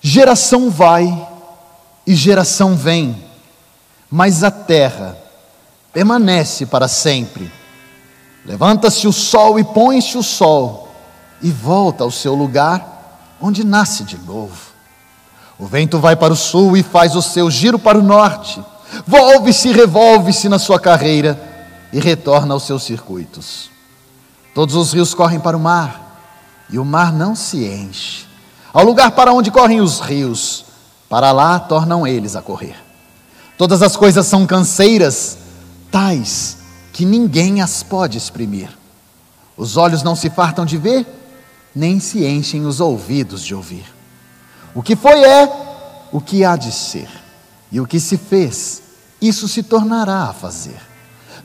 Geração 0.00 0.70
vai 0.70 1.28
e 2.06 2.14
geração 2.14 2.74
vem, 2.74 3.26
mas 4.10 4.42
a 4.42 4.50
terra 4.50 5.18
permanece 5.92 6.64
para 6.64 6.88
sempre. 6.88 7.57
Levanta-se 8.44 9.06
o 9.06 9.12
sol 9.12 9.58
e 9.58 9.64
põe-se 9.64 10.16
o 10.16 10.22
sol, 10.22 10.88
e 11.42 11.50
volta 11.50 12.04
ao 12.04 12.10
seu 12.10 12.34
lugar, 12.34 13.36
onde 13.40 13.64
nasce 13.64 14.04
de 14.04 14.18
novo. 14.18 14.56
O 15.58 15.66
vento 15.66 15.98
vai 15.98 16.16
para 16.16 16.32
o 16.32 16.36
sul 16.36 16.76
e 16.76 16.82
faz 16.82 17.14
o 17.14 17.22
seu 17.22 17.50
giro 17.50 17.78
para 17.78 17.98
o 17.98 18.02
norte, 18.02 18.62
volve-se 19.06 19.68
e 19.68 19.72
revolve-se 19.72 20.48
na 20.48 20.58
sua 20.58 20.78
carreira 20.78 21.38
e 21.92 21.98
retorna 21.98 22.54
aos 22.54 22.64
seus 22.64 22.84
circuitos. 22.84 23.70
Todos 24.54 24.74
os 24.74 24.92
rios 24.92 25.14
correm 25.14 25.40
para 25.40 25.56
o 25.56 25.60
mar, 25.60 26.06
e 26.70 26.78
o 26.78 26.84
mar 26.84 27.12
não 27.12 27.34
se 27.34 27.64
enche. 27.64 28.26
Ao 28.72 28.84
lugar 28.84 29.12
para 29.12 29.32
onde 29.32 29.50
correm 29.50 29.80
os 29.80 30.00
rios, 30.00 30.64
para 31.08 31.32
lá 31.32 31.58
tornam 31.58 32.06
eles 32.06 32.36
a 32.36 32.42
correr. 32.42 32.76
Todas 33.56 33.82
as 33.82 33.96
coisas 33.96 34.26
são 34.26 34.46
canseiras, 34.46 35.38
tais 35.90 36.57
que 36.98 37.06
ninguém 37.06 37.62
as 37.62 37.84
pode 37.84 38.18
exprimir. 38.18 38.76
Os 39.56 39.76
olhos 39.76 40.02
não 40.02 40.16
se 40.16 40.28
fartam 40.28 40.66
de 40.66 40.76
ver, 40.76 41.06
nem 41.72 42.00
se 42.00 42.26
enchem 42.26 42.66
os 42.66 42.80
ouvidos 42.80 43.44
de 43.44 43.54
ouvir. 43.54 43.84
O 44.74 44.82
que 44.82 44.96
foi 44.96 45.22
é 45.22 46.08
o 46.10 46.20
que 46.20 46.44
há 46.44 46.56
de 46.56 46.72
ser, 46.72 47.08
e 47.70 47.80
o 47.80 47.86
que 47.86 48.00
se 48.00 48.16
fez, 48.16 48.82
isso 49.22 49.46
se 49.46 49.62
tornará 49.62 50.24
a 50.24 50.32
fazer. 50.32 50.76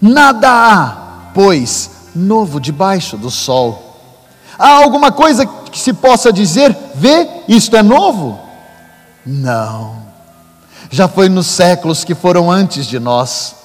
Nada 0.02 0.50
há, 0.50 1.32
pois, 1.36 1.92
novo 2.16 2.60
debaixo 2.60 3.16
do 3.16 3.30
sol. 3.30 4.02
Há 4.58 4.70
alguma 4.70 5.12
coisa 5.12 5.46
que 5.46 5.78
se 5.78 5.94
possa 5.94 6.34
dizer, 6.34 6.76
vê, 6.96 7.30
isto 7.48 7.78
é 7.78 7.84
novo? 7.84 8.39
Não. 9.24 10.02
Já 10.89 11.08
foi 11.08 11.30
nos 11.30 11.46
séculos 11.46 12.04
que 12.04 12.16
foram 12.16 12.50
antes 12.50 12.88
de 12.88 12.98
nós. 13.00 13.62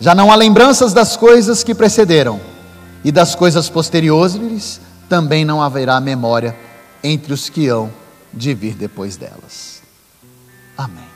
Já 0.00 0.14
não 0.14 0.32
há 0.32 0.34
lembranças 0.34 0.94
das 0.94 1.14
coisas 1.14 1.62
que 1.62 1.74
precederam, 1.74 2.40
e 3.04 3.12
das 3.12 3.34
coisas 3.34 3.68
posteriores 3.68 4.80
também 5.08 5.44
não 5.44 5.62
haverá 5.62 6.00
memória 6.00 6.56
entre 7.02 7.32
os 7.32 7.48
que 7.48 7.68
hão 7.68 7.90
de 8.32 8.54
vir 8.54 8.74
depois 8.74 9.16
delas. 9.16 9.82
Amém. 10.76 11.08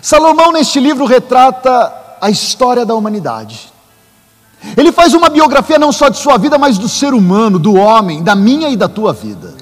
Salomão, 0.00 0.52
neste 0.52 0.80
livro, 0.80 1.04
retrata 1.04 1.92
a 2.20 2.30
história 2.30 2.86
da 2.86 2.94
humanidade. 2.94 3.72
Ele 4.76 4.90
faz 4.90 5.14
uma 5.14 5.28
biografia 5.28 5.78
não 5.78 5.92
só 5.92 6.08
de 6.08 6.18
sua 6.18 6.36
vida, 6.36 6.58
mas 6.58 6.78
do 6.78 6.88
ser 6.88 7.14
humano, 7.14 7.58
do 7.58 7.74
homem, 7.74 8.22
da 8.22 8.34
minha 8.34 8.68
e 8.68 8.76
da 8.76 8.88
tua 8.88 9.12
vida. 9.12 9.54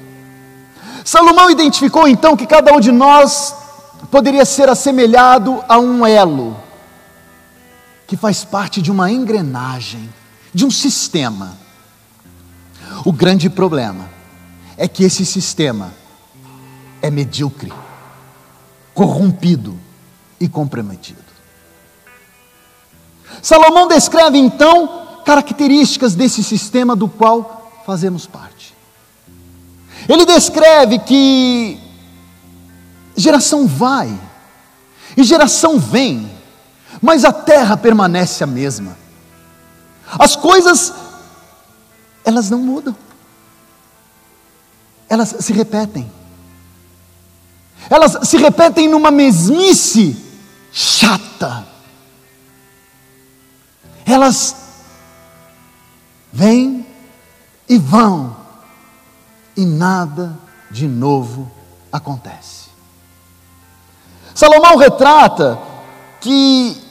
Salomão 1.04 1.50
identificou 1.50 2.08
então 2.08 2.36
que 2.36 2.46
cada 2.46 2.72
um 2.72 2.80
de 2.80 2.92
nós 2.92 3.54
poderia 4.10 4.44
ser 4.44 4.68
assemelhado 4.68 5.62
a 5.68 5.78
um 5.78 6.06
elo 6.06 6.65
que 8.06 8.16
faz 8.16 8.44
parte 8.44 8.80
de 8.80 8.90
uma 8.90 9.10
engrenagem, 9.10 10.08
de 10.54 10.64
um 10.64 10.70
sistema. 10.70 11.56
O 13.04 13.12
grande 13.12 13.50
problema 13.50 14.08
é 14.76 14.86
que 14.86 15.04
esse 15.04 15.26
sistema 15.26 15.92
é 17.02 17.10
medíocre, 17.10 17.72
corrompido 18.94 19.78
e 20.38 20.48
comprometido. 20.48 21.24
Salomão 23.42 23.88
descreve 23.88 24.38
então 24.38 25.20
características 25.24 26.14
desse 26.14 26.42
sistema 26.42 26.94
do 26.94 27.08
qual 27.08 27.82
fazemos 27.84 28.26
parte. 28.26 28.74
Ele 30.08 30.24
descreve 30.24 31.00
que 31.00 31.80
geração 33.16 33.66
vai 33.66 34.16
e 35.16 35.24
geração 35.24 35.78
vem, 35.78 36.30
mas 37.00 37.24
a 37.24 37.32
terra 37.32 37.76
permanece 37.76 38.42
a 38.42 38.46
mesma. 38.46 38.96
As 40.18 40.36
coisas, 40.36 40.92
elas 42.24 42.50
não 42.50 42.58
mudam, 42.58 42.96
elas 45.08 45.36
se 45.40 45.52
repetem. 45.52 46.10
Elas 47.88 48.28
se 48.28 48.36
repetem 48.36 48.88
numa 48.88 49.10
mesmice 49.10 50.16
chata. 50.72 51.66
Elas 54.04 54.56
vêm 56.32 56.86
e 57.68 57.78
vão, 57.78 58.36
e 59.56 59.64
nada 59.64 60.38
de 60.70 60.86
novo 60.86 61.50
acontece. 61.92 62.66
Salomão 64.34 64.76
retrata 64.76 65.58
que 66.20 66.85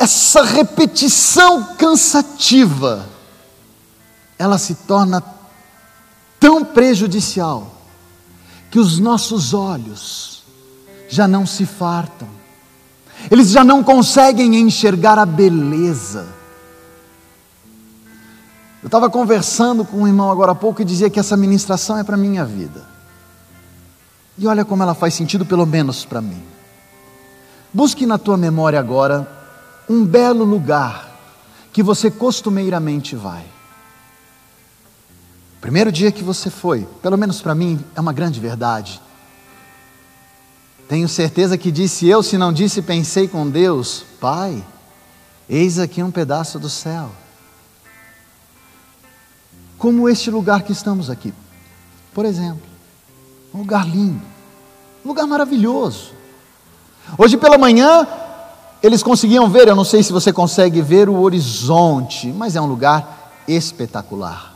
essa 0.00 0.42
repetição 0.42 1.76
cansativa 1.76 3.06
ela 4.38 4.58
se 4.58 4.74
torna 4.74 5.22
tão 6.40 6.64
prejudicial 6.64 7.72
que 8.70 8.78
os 8.78 8.98
nossos 8.98 9.54
olhos 9.54 10.42
já 11.08 11.28
não 11.28 11.44
se 11.44 11.66
fartam, 11.66 12.28
eles 13.30 13.50
já 13.50 13.62
não 13.62 13.84
conseguem 13.84 14.56
enxergar 14.56 15.18
a 15.18 15.26
beleza 15.26 16.40
eu 18.82 18.86
estava 18.86 19.10
conversando 19.10 19.84
com 19.84 19.98
um 19.98 20.08
irmão 20.08 20.30
agora 20.30 20.52
há 20.52 20.54
pouco 20.54 20.80
e 20.80 20.84
dizia 20.84 21.10
que 21.10 21.20
essa 21.20 21.36
ministração 21.36 21.98
é 21.98 22.04
para 22.04 22.14
a 22.14 22.18
minha 22.18 22.46
vida. 22.46 22.82
E 24.38 24.46
olha 24.46 24.64
como 24.64 24.82
ela 24.82 24.94
faz 24.94 25.12
sentido, 25.12 25.44
pelo 25.44 25.66
menos 25.66 26.06
para 26.06 26.22
mim. 26.22 26.42
Busque 27.74 28.06
na 28.06 28.16
tua 28.16 28.38
memória 28.38 28.80
agora 28.80 29.39
um 29.90 30.06
belo 30.06 30.44
lugar 30.44 31.10
que 31.72 31.82
você 31.82 32.12
costumeiramente 32.12 33.16
vai. 33.16 33.44
Primeiro 35.60 35.90
dia 35.90 36.12
que 36.12 36.22
você 36.22 36.48
foi, 36.48 36.86
pelo 37.02 37.18
menos 37.18 37.42
para 37.42 37.56
mim, 37.56 37.84
é 37.96 38.00
uma 38.00 38.12
grande 38.12 38.38
verdade. 38.38 39.02
Tenho 40.88 41.08
certeza 41.08 41.58
que 41.58 41.72
disse 41.72 42.06
eu, 42.06 42.22
se 42.22 42.38
não 42.38 42.52
disse, 42.52 42.80
pensei 42.80 43.26
com 43.26 43.50
Deus: 43.50 44.04
Pai, 44.20 44.64
eis 45.48 45.76
aqui 45.80 46.04
um 46.04 46.10
pedaço 46.12 46.56
do 46.56 46.70
céu 46.70 47.10
como 49.76 50.08
este 50.08 50.30
lugar 50.30 50.62
que 50.62 50.72
estamos 50.72 51.08
aqui. 51.08 51.32
Por 52.12 52.26
exemplo, 52.26 52.60
um 53.52 53.58
lugar 53.58 53.88
lindo, 53.88 54.22
um 55.04 55.08
lugar 55.08 55.26
maravilhoso. 55.26 56.12
Hoje 57.16 57.38
pela 57.38 57.56
manhã, 57.56 58.06
eles 58.82 59.02
conseguiam 59.02 59.48
ver, 59.48 59.68
eu 59.68 59.76
não 59.76 59.84
sei 59.84 60.02
se 60.02 60.12
você 60.12 60.32
consegue 60.32 60.80
ver 60.80 61.08
o 61.08 61.20
horizonte, 61.20 62.28
mas 62.32 62.56
é 62.56 62.60
um 62.60 62.66
lugar 62.66 63.32
espetacular. 63.46 64.54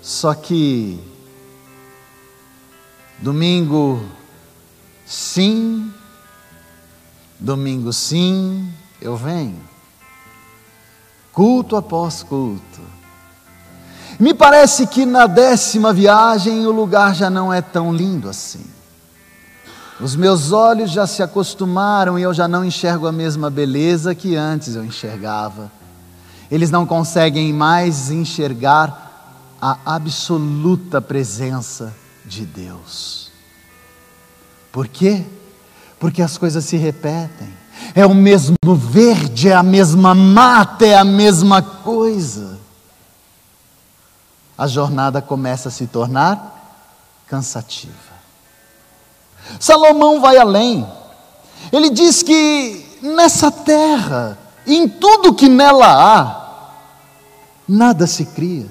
Só 0.00 0.34
que 0.34 0.98
Domingo, 3.22 4.02
sim. 5.06 5.92
Domingo, 7.38 7.92
sim, 7.92 8.68
eu 9.00 9.16
venho. 9.16 9.60
Culto 11.32 11.76
após 11.76 12.24
culto. 12.24 12.80
Me 14.18 14.34
parece 14.34 14.88
que 14.88 15.06
na 15.06 15.28
décima 15.28 15.92
viagem 15.92 16.66
o 16.66 16.72
lugar 16.72 17.14
já 17.14 17.30
não 17.30 17.52
é 17.52 17.62
tão 17.62 17.94
lindo 17.94 18.28
assim. 18.28 18.64
Os 20.02 20.16
meus 20.16 20.50
olhos 20.50 20.90
já 20.90 21.06
se 21.06 21.22
acostumaram 21.22 22.18
e 22.18 22.22
eu 22.22 22.34
já 22.34 22.48
não 22.48 22.64
enxergo 22.64 23.06
a 23.06 23.12
mesma 23.12 23.48
beleza 23.48 24.16
que 24.16 24.34
antes 24.34 24.74
eu 24.74 24.84
enxergava. 24.84 25.70
Eles 26.50 26.72
não 26.72 26.84
conseguem 26.84 27.52
mais 27.52 28.10
enxergar 28.10 29.54
a 29.60 29.78
absoluta 29.86 31.00
presença 31.00 31.94
de 32.24 32.44
Deus. 32.44 33.30
Por 34.72 34.88
quê? 34.88 35.24
Porque 36.00 36.20
as 36.20 36.36
coisas 36.36 36.64
se 36.64 36.76
repetem. 36.76 37.54
É 37.94 38.04
o 38.04 38.12
mesmo 38.12 38.56
verde, 38.74 39.50
é 39.50 39.54
a 39.54 39.62
mesma 39.62 40.16
mata, 40.16 40.84
é 40.84 40.96
a 40.96 41.04
mesma 41.04 41.62
coisa. 41.62 42.58
A 44.58 44.66
jornada 44.66 45.22
começa 45.22 45.68
a 45.68 45.72
se 45.72 45.86
tornar 45.86 46.82
cansativa. 47.28 48.01
Salomão 49.58 50.20
vai 50.20 50.36
além. 50.36 50.86
Ele 51.72 51.90
diz 51.90 52.22
que 52.22 52.98
nessa 53.02 53.50
terra, 53.50 54.38
em 54.66 54.88
tudo 54.88 55.34
que 55.34 55.48
nela 55.48 55.86
há, 55.86 56.70
nada 57.68 58.06
se 58.06 58.26
cria. 58.26 58.66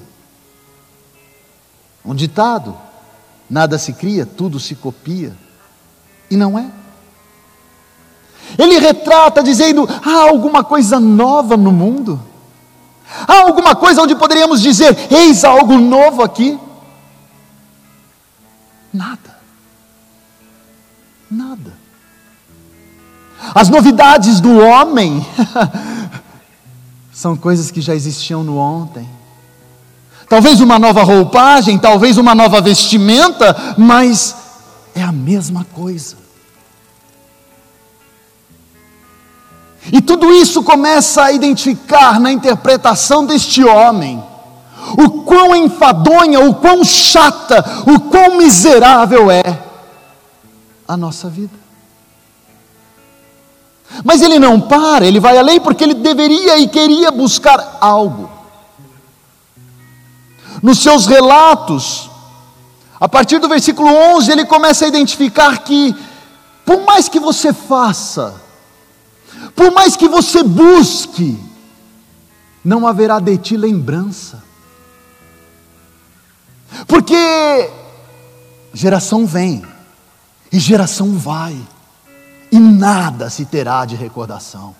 Um 2.03 2.15
ditado 2.15 2.75
Nada 3.51 3.77
se 3.77 3.91
cria, 3.91 4.25
tudo 4.25 4.61
se 4.61 4.75
copia. 4.75 5.35
E 6.29 6.37
não 6.37 6.57
é. 6.57 6.67
Ele 8.57 8.79
retrata 8.79 9.43
dizendo: 9.43 9.85
há 10.01 10.21
alguma 10.21 10.63
coisa 10.63 11.01
nova 11.01 11.57
no 11.57 11.69
mundo? 11.69 12.17
Há 13.27 13.41
alguma 13.41 13.75
coisa 13.75 14.01
onde 14.01 14.15
poderíamos 14.15 14.61
dizer: 14.61 14.95
eis 15.11 15.43
algo 15.43 15.77
novo 15.77 16.23
aqui? 16.23 16.57
As 23.53 23.69
novidades 23.69 24.39
do 24.39 24.57
homem 24.57 25.25
são 27.11 27.35
coisas 27.35 27.71
que 27.71 27.81
já 27.81 27.93
existiam 27.93 28.43
no 28.43 28.57
ontem 28.57 29.07
talvez 30.31 30.61
uma 30.61 30.79
nova 30.79 31.03
roupagem, 31.03 31.77
talvez 31.77 32.17
uma 32.17 32.33
nova 32.33 32.61
vestimenta, 32.61 33.75
mas 33.77 34.33
é 34.95 35.03
a 35.03 35.11
mesma 35.11 35.65
coisa. 35.73 36.15
E 39.91 39.99
tudo 39.99 40.31
isso 40.31 40.63
começa 40.63 41.25
a 41.25 41.33
identificar 41.33 42.17
na 42.17 42.31
interpretação 42.31 43.25
deste 43.25 43.61
homem 43.61 44.23
o 44.97 45.23
quão 45.23 45.53
enfadonha, 45.53 46.39
o 46.39 46.55
quão 46.55 46.81
chata, 46.85 47.83
o 47.85 47.99
quão 47.99 48.37
miserável 48.37 49.29
é 49.29 49.43
a 50.87 50.95
nossa 50.95 51.29
vida. 51.29 51.60
Mas 54.03 54.21
ele 54.21 54.39
não 54.39 54.59
para, 54.59 55.05
ele 55.05 55.19
vai 55.19 55.37
além 55.37 55.59
porque 55.59 55.83
ele 55.83 55.93
deveria 55.93 56.57
e 56.57 56.67
queria 56.67 57.11
buscar 57.11 57.77
algo. 57.81 58.29
Nos 60.61 60.81
seus 60.81 61.07
relatos, 61.07 62.09
a 62.99 63.09
partir 63.09 63.39
do 63.39 63.49
versículo 63.49 63.89
11, 63.89 64.31
ele 64.31 64.45
começa 64.45 64.85
a 64.85 64.87
identificar 64.87 65.63
que, 65.63 65.95
por 66.65 66.83
mais 66.85 67.09
que 67.09 67.19
você 67.19 67.51
faça, 67.51 68.39
por 69.55 69.71
mais 69.71 69.95
que 69.95 70.07
você 70.07 70.43
busque, 70.43 71.37
não 72.63 72.87
haverá 72.87 73.19
de 73.19 73.37
ti 73.37 73.57
lembrança, 73.57 74.43
porque 76.87 77.69
geração 78.73 79.25
vem 79.25 79.65
e 80.51 80.59
geração 80.59 81.17
vai, 81.17 81.57
e 82.51 82.59
nada 82.59 83.29
se 83.29 83.45
terá 83.45 83.85
de 83.85 83.95
recordação. 83.95 84.75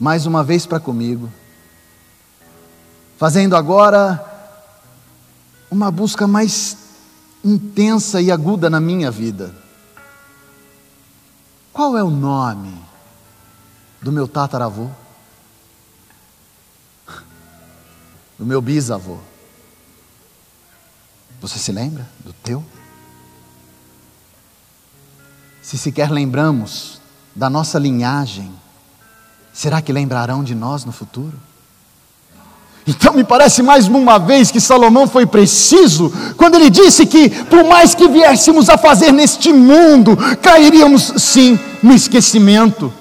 Mais 0.00 0.26
uma 0.26 0.42
vez 0.42 0.66
para 0.66 0.80
comigo 0.80 1.30
fazendo 3.22 3.54
agora 3.54 4.20
uma 5.70 5.92
busca 5.92 6.26
mais 6.26 6.76
intensa 7.44 8.20
e 8.20 8.32
aguda 8.32 8.68
na 8.68 8.80
minha 8.80 9.12
vida. 9.12 9.54
Qual 11.72 11.96
é 11.96 12.02
o 12.02 12.10
nome 12.10 12.76
do 14.00 14.10
meu 14.10 14.26
tataravô? 14.26 14.90
Do 18.36 18.44
meu 18.44 18.60
bisavô? 18.60 19.18
Você 21.40 21.60
se 21.60 21.70
lembra 21.70 22.08
do 22.24 22.32
teu? 22.32 22.64
Se 25.72 25.78
sequer 25.78 26.10
lembramos 26.10 27.00
da 27.34 27.48
nossa 27.48 27.78
linhagem, 27.78 28.52
será 29.54 29.80
que 29.80 29.90
lembrarão 29.90 30.44
de 30.44 30.54
nós 30.54 30.84
no 30.84 30.92
futuro? 30.92 31.32
Então 32.86 33.14
me 33.14 33.24
parece 33.24 33.62
mais 33.62 33.88
uma 33.88 34.18
vez 34.18 34.50
que 34.50 34.60
Salomão 34.60 35.08
foi 35.08 35.24
preciso 35.24 36.12
quando 36.36 36.56
ele 36.56 36.68
disse 36.68 37.06
que, 37.06 37.30
por 37.44 37.64
mais 37.64 37.94
que 37.94 38.06
viéssemos 38.06 38.68
a 38.68 38.76
fazer 38.76 39.12
neste 39.12 39.50
mundo, 39.50 40.14
cairíamos 40.42 41.14
sim 41.16 41.58
no 41.82 41.94
esquecimento 41.94 42.92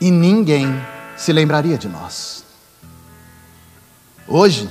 e 0.00 0.08
ninguém 0.08 0.72
se 1.16 1.32
lembraria 1.32 1.76
de 1.76 1.88
nós. 1.88 2.44
Hoje, 4.28 4.70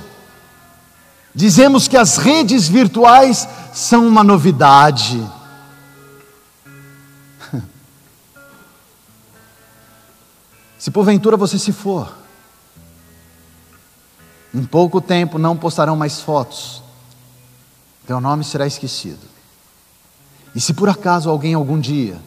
dizemos 1.34 1.86
que 1.86 1.98
as 1.98 2.16
redes 2.16 2.66
virtuais 2.66 3.46
são 3.70 4.08
uma 4.08 4.24
novidade. 4.24 5.22
Se 10.80 10.90
porventura 10.90 11.36
você 11.36 11.58
se 11.58 11.72
for, 11.72 12.16
em 14.54 14.64
pouco 14.64 14.98
tempo 14.98 15.38
não 15.38 15.54
postarão 15.54 15.94
mais 15.94 16.22
fotos. 16.22 16.82
Teu 18.06 18.18
nome 18.18 18.42
será 18.42 18.66
esquecido. 18.66 19.20
E 20.54 20.60
se 20.60 20.72
por 20.72 20.88
acaso 20.88 21.28
alguém 21.28 21.52
algum 21.52 21.78
dia 21.78 22.18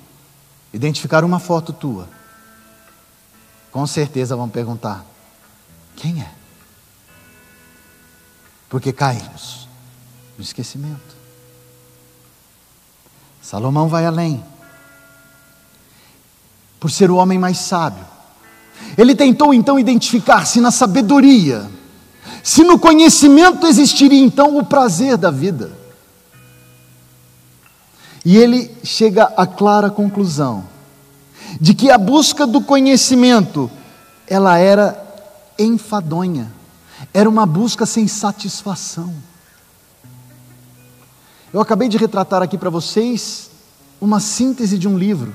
identificar 0.72 1.24
uma 1.24 1.40
foto 1.40 1.74
tua, 1.74 2.08
com 3.72 3.88
certeza 3.88 4.36
vão 4.36 4.48
perguntar: 4.48 5.04
quem 5.96 6.22
é? 6.22 6.32
Porque 8.70 8.94
caímos 8.94 9.68
no 10.38 10.44
esquecimento. 10.44 11.16
Salomão 13.42 13.88
vai 13.90 14.06
além. 14.06 14.46
Por 16.80 16.92
ser 16.92 17.10
o 17.10 17.16
homem 17.16 17.40
mais 17.40 17.58
sábio, 17.58 18.13
ele 18.98 19.16
tentou 19.16 19.54
então 19.54 19.80
identificar-se 19.80 20.62
na 20.62 20.72
sabedoria 20.72 21.70
se 22.44 22.62
no 22.62 22.78
conhecimento 22.78 23.66
existiria 23.66 24.20
então 24.20 24.58
o 24.58 24.66
prazer 24.66 25.16
da 25.16 25.32
vida. 25.32 25.72
E 28.26 28.38
ele 28.38 28.70
chega 28.84 29.24
à 29.38 29.48
clara 29.48 29.90
conclusão 29.90 30.66
de 31.60 31.74
que 31.74 31.90
a 31.90 31.98
busca 31.98 32.46
do 32.46 32.62
conhecimento 32.62 33.72
ela 34.28 34.58
era 34.58 35.00
enfadonha, 35.58 36.52
era 37.14 37.30
uma 37.30 37.46
busca 37.46 37.86
sem 37.86 38.08
satisfação. 38.08 39.14
Eu 41.54 41.62
acabei 41.62 41.88
de 41.88 41.98
retratar 41.98 42.42
aqui 42.42 42.58
para 42.58 42.70
vocês 42.70 43.50
uma 44.02 44.20
síntese 44.20 44.78
de 44.78 44.88
um 44.88 44.98
livro, 44.98 45.34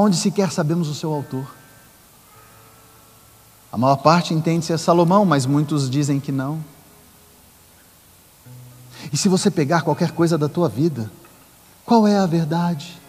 onde 0.00 0.16
sequer 0.16 0.50
sabemos 0.50 0.88
o 0.88 0.94
seu 0.94 1.12
autor. 1.12 1.46
A 3.70 3.76
maior 3.76 3.96
parte 3.96 4.32
entende 4.34 4.64
ser 4.64 4.78
Salomão, 4.78 5.24
mas 5.24 5.46
muitos 5.46 5.90
dizem 5.90 6.20
que 6.20 6.30
não. 6.30 6.64
E 9.12 9.16
se 9.16 9.28
você 9.28 9.50
pegar 9.50 9.82
qualquer 9.82 10.12
coisa 10.12 10.38
da 10.38 10.48
tua 10.48 10.68
vida, 10.68 11.10
qual 11.84 12.06
é 12.06 12.18
a 12.18 12.26
verdade? 12.26 13.00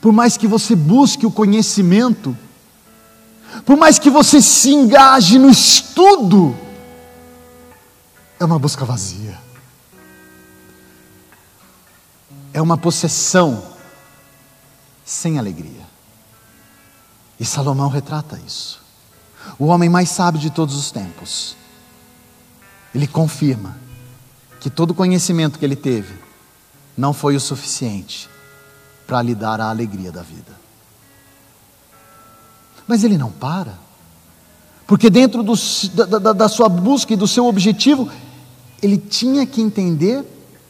Por 0.00 0.12
mais 0.12 0.36
que 0.36 0.46
você 0.46 0.74
busque 0.74 1.26
o 1.26 1.30
conhecimento, 1.30 2.36
por 3.64 3.76
mais 3.76 3.98
que 3.98 4.10
você 4.10 4.40
se 4.40 4.70
engaje 4.70 5.38
no 5.38 5.50
estudo, 5.50 6.56
é 8.40 8.44
uma 8.44 8.58
busca 8.58 8.84
vazia. 8.84 9.38
É 12.52 12.60
uma 12.60 12.76
possessão 12.76 13.71
sem 15.04 15.38
alegria. 15.38 15.86
E 17.38 17.44
Salomão 17.44 17.88
retrata 17.88 18.38
isso 18.46 18.82
o 19.58 19.66
homem 19.66 19.88
mais 19.88 20.08
sábio 20.08 20.40
de 20.40 20.50
todos 20.50 20.74
os 20.76 20.90
tempos. 20.90 21.56
Ele 22.94 23.06
confirma 23.06 23.76
que 24.60 24.70
todo 24.70 24.90
o 24.90 24.94
conhecimento 24.94 25.58
que 25.58 25.64
ele 25.64 25.76
teve 25.76 26.14
não 26.96 27.12
foi 27.12 27.36
o 27.36 27.40
suficiente 27.40 28.28
para 29.06 29.22
lhe 29.22 29.34
dar 29.34 29.60
a 29.60 29.70
alegria 29.70 30.12
da 30.12 30.22
vida. 30.22 30.52
Mas 32.86 33.04
ele 33.04 33.16
não 33.16 33.30
para, 33.30 33.78
porque 34.86 35.08
dentro 35.08 35.42
do, 35.42 35.54
da, 35.94 36.18
da, 36.18 36.32
da 36.32 36.48
sua 36.48 36.68
busca 36.68 37.14
e 37.14 37.16
do 37.16 37.26
seu 37.26 37.46
objetivo, 37.46 38.10
ele 38.82 38.98
tinha 38.98 39.46
que 39.46 39.60
entender 39.60 40.24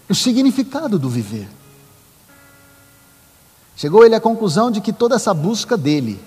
o 0.09 0.15
significado 0.15 0.99
do 0.99 1.09
viver. 1.09 1.49
Chegou 3.77 4.05
ele 4.05 4.15
à 4.15 4.21
conclusão 4.21 4.71
de 4.71 4.81
que 4.81 4.93
toda 4.93 5.17
essa 5.17 5.33
busca 5.33 5.77
dele 5.77 6.23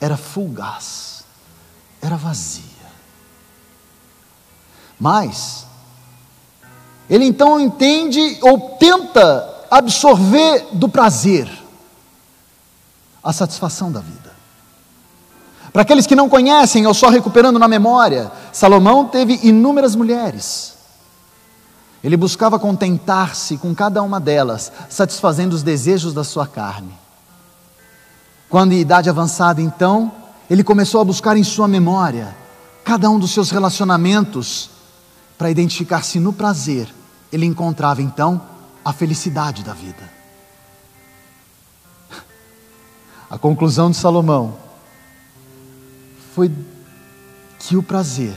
era 0.00 0.16
fugaz, 0.16 1.24
era 2.00 2.16
vazia. 2.16 2.64
Mas, 4.98 5.66
ele 7.08 7.24
então 7.24 7.58
entende 7.58 8.38
ou 8.42 8.76
tenta 8.78 9.48
absorver 9.70 10.66
do 10.72 10.88
prazer 10.88 11.50
a 13.22 13.32
satisfação 13.32 13.90
da 13.92 14.00
vida. 14.00 14.30
Para 15.72 15.82
aqueles 15.82 16.06
que 16.06 16.16
não 16.16 16.28
conhecem, 16.28 16.86
ou 16.86 16.92
só 16.92 17.08
recuperando 17.08 17.58
na 17.58 17.68
memória, 17.68 18.30
Salomão 18.52 19.06
teve 19.06 19.38
inúmeras 19.42 19.94
mulheres. 19.94 20.74
Ele 22.02 22.16
buscava 22.16 22.58
contentar-se 22.58 23.58
com 23.58 23.74
cada 23.74 24.02
uma 24.02 24.18
delas, 24.18 24.72
satisfazendo 24.88 25.52
os 25.52 25.62
desejos 25.62 26.14
da 26.14 26.24
sua 26.24 26.46
carne. 26.46 26.92
Quando 28.48 28.72
em 28.72 28.80
idade 28.80 29.10
avançada, 29.10 29.60
então, 29.60 30.10
ele 30.48 30.64
começou 30.64 31.00
a 31.00 31.04
buscar 31.04 31.36
em 31.36 31.44
sua 31.44 31.68
memória 31.68 32.34
cada 32.82 33.08
um 33.08 33.18
dos 33.18 33.32
seus 33.32 33.50
relacionamentos 33.50 34.70
para 35.38 35.50
identificar 35.50 36.02
se 36.02 36.18
no 36.18 36.32
prazer 36.32 36.92
ele 37.32 37.46
encontrava 37.46 38.02
então 38.02 38.42
a 38.84 38.92
felicidade 38.92 39.62
da 39.62 39.72
vida. 39.72 40.10
A 43.30 43.38
conclusão 43.38 43.90
de 43.90 43.96
Salomão 43.96 44.56
foi 46.34 46.50
que 47.60 47.76
o 47.76 47.82
prazer 47.82 48.34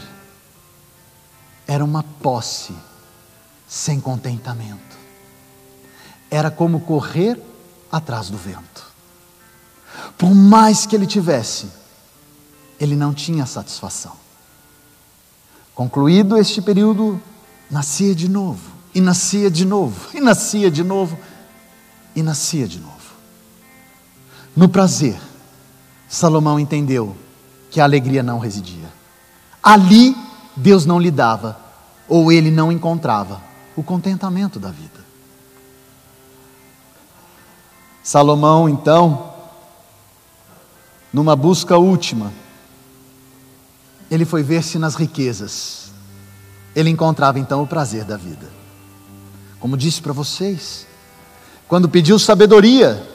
era 1.65 1.84
uma 1.84 2.04
posse 2.04 2.76
sem 3.73 3.99
contentamento. 3.99 4.95
Era 6.29 6.51
como 6.51 6.81
correr 6.81 7.41
atrás 7.91 8.29
do 8.29 8.38
vento. 8.38 8.86
Por 10.15 10.29
mais 10.36 10.86
que 10.86 10.95
ele 10.95 11.07
tivesse, 11.07 11.65
ele 12.79 12.95
não 12.95 13.15
tinha 13.15 13.47
satisfação. 13.47 14.13
Concluído 15.73 16.38
este 16.38 16.62
período, 16.62 17.19
nascia 17.69 18.13
de 18.13 18.29
novo, 18.29 18.62
e 18.93 19.01
nascia 19.01 19.49
de 19.49 19.65
novo, 19.65 20.15
e 20.15 20.21
nascia 20.21 20.69
de 20.69 20.83
novo, 20.83 21.17
e 22.15 22.21
nascia 22.21 22.67
de 22.67 22.79
novo. 22.79 22.93
No 24.55 24.69
prazer, 24.69 25.19
Salomão 26.07 26.59
entendeu 26.59 27.17
que 27.71 27.81
a 27.81 27.86
alegria 27.86 28.21
não 28.21 28.38
residia. 28.38 28.93
Ali, 29.63 30.15
Deus 30.55 30.86
não 30.86 30.99
lhe 30.99 31.09
dava, 31.09 31.59
ou 32.07 32.31
ele 32.31 32.51
não 32.51 32.71
encontrava 32.71 33.53
o 33.75 33.83
contentamento 33.83 34.59
da 34.59 34.69
vida. 34.69 35.03
Salomão, 38.03 38.67
então, 38.67 39.33
numa 41.12 41.36
busca 41.36 41.77
última, 41.77 42.33
ele 44.12 44.25
foi 44.25 44.43
ver 44.43 44.63
se 44.63 44.77
nas 44.77 44.95
riquezas 44.95 45.91
ele 46.75 46.89
encontrava 46.89 47.39
então 47.39 47.62
o 47.62 47.67
prazer 47.67 48.03
da 48.03 48.17
vida. 48.17 48.49
Como 49.59 49.77
disse 49.77 50.01
para 50.01 50.12
vocês, 50.12 50.86
quando 51.67 51.88
pediu 51.88 52.19
sabedoria, 52.19 53.07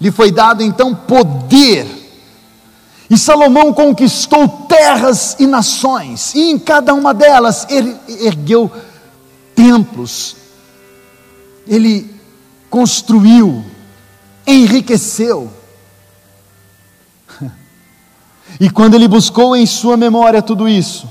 lhe 0.00 0.10
foi 0.10 0.30
dado 0.30 0.62
então 0.62 0.94
poder. 0.94 2.02
E 3.08 3.16
Salomão 3.16 3.72
conquistou 3.72 4.48
terras 4.68 5.36
e 5.38 5.46
nações, 5.46 6.34
e 6.34 6.50
em 6.50 6.58
cada 6.58 6.92
uma 6.92 7.14
delas 7.14 7.66
ele 7.68 7.96
ergueu 8.08 8.70
templos, 9.54 10.36
ele 11.66 12.14
construiu, 12.68 13.64
enriqueceu. 14.46 15.52
E 18.60 18.70
quando 18.70 18.94
ele 18.94 19.08
buscou 19.08 19.56
em 19.56 19.66
sua 19.66 19.96
memória 19.96 20.40
tudo 20.40 20.68
isso, 20.68 21.10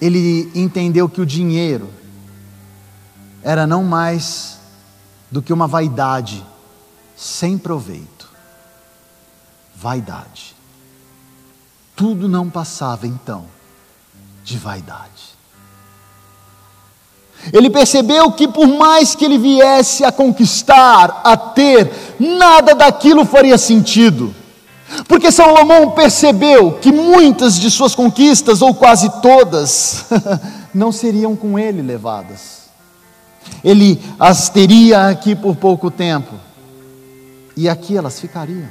ele 0.00 0.50
entendeu 0.52 1.08
que 1.08 1.20
o 1.20 1.26
dinheiro 1.26 1.88
era 3.42 3.66
não 3.66 3.84
mais 3.84 4.58
do 5.30 5.40
que 5.40 5.52
uma 5.52 5.68
vaidade 5.68 6.44
sem 7.16 7.56
proveito. 7.56 8.28
Vaidade. 9.74 10.56
Tudo 11.94 12.28
não 12.28 12.50
passava 12.50 13.06
então 13.06 13.46
de 14.42 14.58
vaidade. 14.58 15.35
Ele 17.52 17.70
percebeu 17.70 18.30
que 18.32 18.48
por 18.48 18.66
mais 18.66 19.14
que 19.14 19.24
ele 19.24 19.38
viesse 19.38 20.04
a 20.04 20.10
conquistar, 20.10 21.20
a 21.24 21.36
ter, 21.36 21.90
nada 22.18 22.74
daquilo 22.74 23.24
faria 23.24 23.56
sentido. 23.56 24.34
Porque 25.08 25.32
Salomão 25.32 25.90
percebeu 25.90 26.72
que 26.72 26.92
muitas 26.92 27.58
de 27.58 27.70
suas 27.70 27.94
conquistas, 27.94 28.62
ou 28.62 28.74
quase 28.74 29.10
todas, 29.20 30.06
não 30.74 30.90
seriam 30.90 31.36
com 31.36 31.58
ele 31.58 31.82
levadas. 31.82 32.66
Ele 33.62 34.00
as 34.18 34.48
teria 34.48 35.08
aqui 35.08 35.34
por 35.34 35.56
pouco 35.56 35.90
tempo, 35.90 36.34
e 37.56 37.68
aqui 37.68 37.96
elas 37.96 38.20
ficariam. 38.20 38.68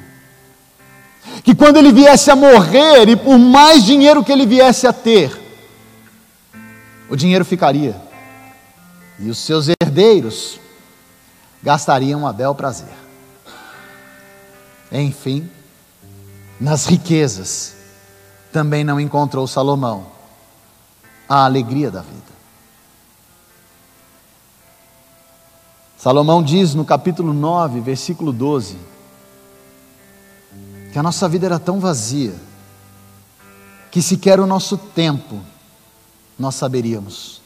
Que 1.44 1.56
quando 1.56 1.78
ele 1.78 1.92
viesse 1.92 2.30
a 2.30 2.36
morrer, 2.36 3.10
e 3.10 3.16
por 3.16 3.38
mais 3.38 3.84
dinheiro 3.84 4.24
que 4.24 4.32
ele 4.32 4.46
viesse 4.46 4.86
a 4.86 4.94
ter, 4.94 5.42
o 7.10 7.16
dinheiro 7.16 7.46
ficaria 7.46 8.05
e 9.20 9.30
os 9.30 9.38
seus 9.38 9.68
herdeiros 9.70 10.60
gastariam 11.64 12.28
a 12.28 12.34
bel 12.34 12.54
prazer. 12.54 12.94
Enfim, 14.92 15.50
nas 16.60 16.86
riquezas, 16.86 17.76
também 18.52 18.84
não 18.84 19.00
encontrou 19.00 19.48
Salomão 19.48 20.08
a 21.28 21.44
alegria 21.46 21.90
da 21.90 22.02
vida. 22.02 22.36
Salomão 25.98 26.44
diz 26.44 26.76
no 26.76 26.86
capítulo 26.86 27.34
9, 27.34 27.80
versículo 27.82 28.32
12, 28.32 28.78
que 30.94 31.00
a 31.00 31.04
nossa 31.04 31.28
vida 31.28 31.48
era 31.48 31.58
tão 31.58 31.80
vazia, 31.80 32.36
que 33.90 34.02
sequer 34.02 34.40
o 34.40 34.46
nosso 34.46 34.78
tempo 34.78 35.42
nós 36.38 36.56
saberíamos 36.56 37.42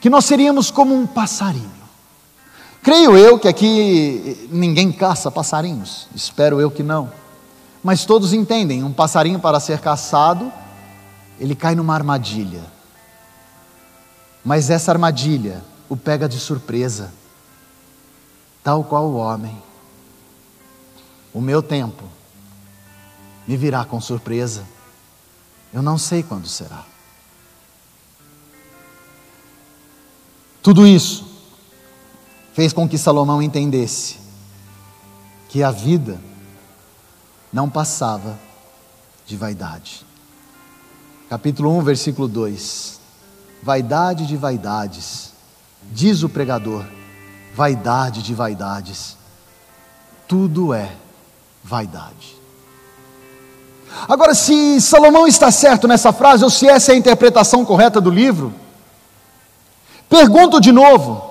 que 0.00 0.10
nós 0.10 0.24
seríamos 0.24 0.70
como 0.70 0.94
um 0.94 1.06
passarinho. 1.06 1.80
Creio 2.82 3.16
eu 3.16 3.38
que 3.38 3.46
aqui 3.46 4.48
ninguém 4.50 4.90
caça 4.90 5.30
passarinhos, 5.30 6.08
espero 6.14 6.60
eu 6.60 6.70
que 6.70 6.82
não. 6.82 7.12
Mas 7.82 8.04
todos 8.04 8.32
entendem, 8.32 8.82
um 8.82 8.92
passarinho 8.92 9.38
para 9.38 9.60
ser 9.60 9.80
caçado, 9.80 10.50
ele 11.38 11.54
cai 11.54 11.74
numa 11.74 11.94
armadilha. 11.94 12.62
Mas 14.44 14.70
essa 14.70 14.90
armadilha 14.90 15.62
o 15.90 15.96
pega 15.96 16.28
de 16.28 16.38
surpresa, 16.38 17.12
tal 18.62 18.84
qual 18.84 19.06
o 19.06 19.16
homem. 19.16 19.60
O 21.34 21.40
meu 21.40 21.62
tempo 21.62 22.04
me 23.46 23.56
virá 23.56 23.84
com 23.84 24.00
surpresa, 24.00 24.64
eu 25.72 25.82
não 25.82 25.98
sei 25.98 26.22
quando 26.22 26.46
será. 26.46 26.84
Tudo 30.62 30.86
isso 30.86 31.24
fez 32.52 32.72
com 32.72 32.88
que 32.88 32.98
Salomão 32.98 33.40
entendesse 33.40 34.18
que 35.48 35.62
a 35.62 35.70
vida 35.70 36.20
não 37.52 37.68
passava 37.68 38.38
de 39.26 39.36
vaidade. 39.36 40.04
Capítulo 41.30 41.76
1, 41.78 41.82
versículo 41.82 42.28
2: 42.28 43.00
Vaidade 43.62 44.26
de 44.26 44.36
vaidades, 44.36 45.32
diz 45.92 46.22
o 46.22 46.28
pregador, 46.28 46.84
vaidade 47.54 48.22
de 48.22 48.34
vaidades, 48.34 49.16
tudo 50.28 50.74
é 50.74 50.92
vaidade. 51.64 52.38
Agora, 54.08 54.34
se 54.34 54.80
Salomão 54.80 55.26
está 55.26 55.50
certo 55.50 55.88
nessa 55.88 56.12
frase, 56.12 56.44
ou 56.44 56.50
se 56.50 56.68
essa 56.68 56.92
é 56.92 56.94
a 56.94 56.98
interpretação 56.98 57.64
correta 57.64 58.00
do 58.00 58.10
livro, 58.10 58.54
Pergunto 60.10 60.60
de 60.60 60.72
novo: 60.72 61.22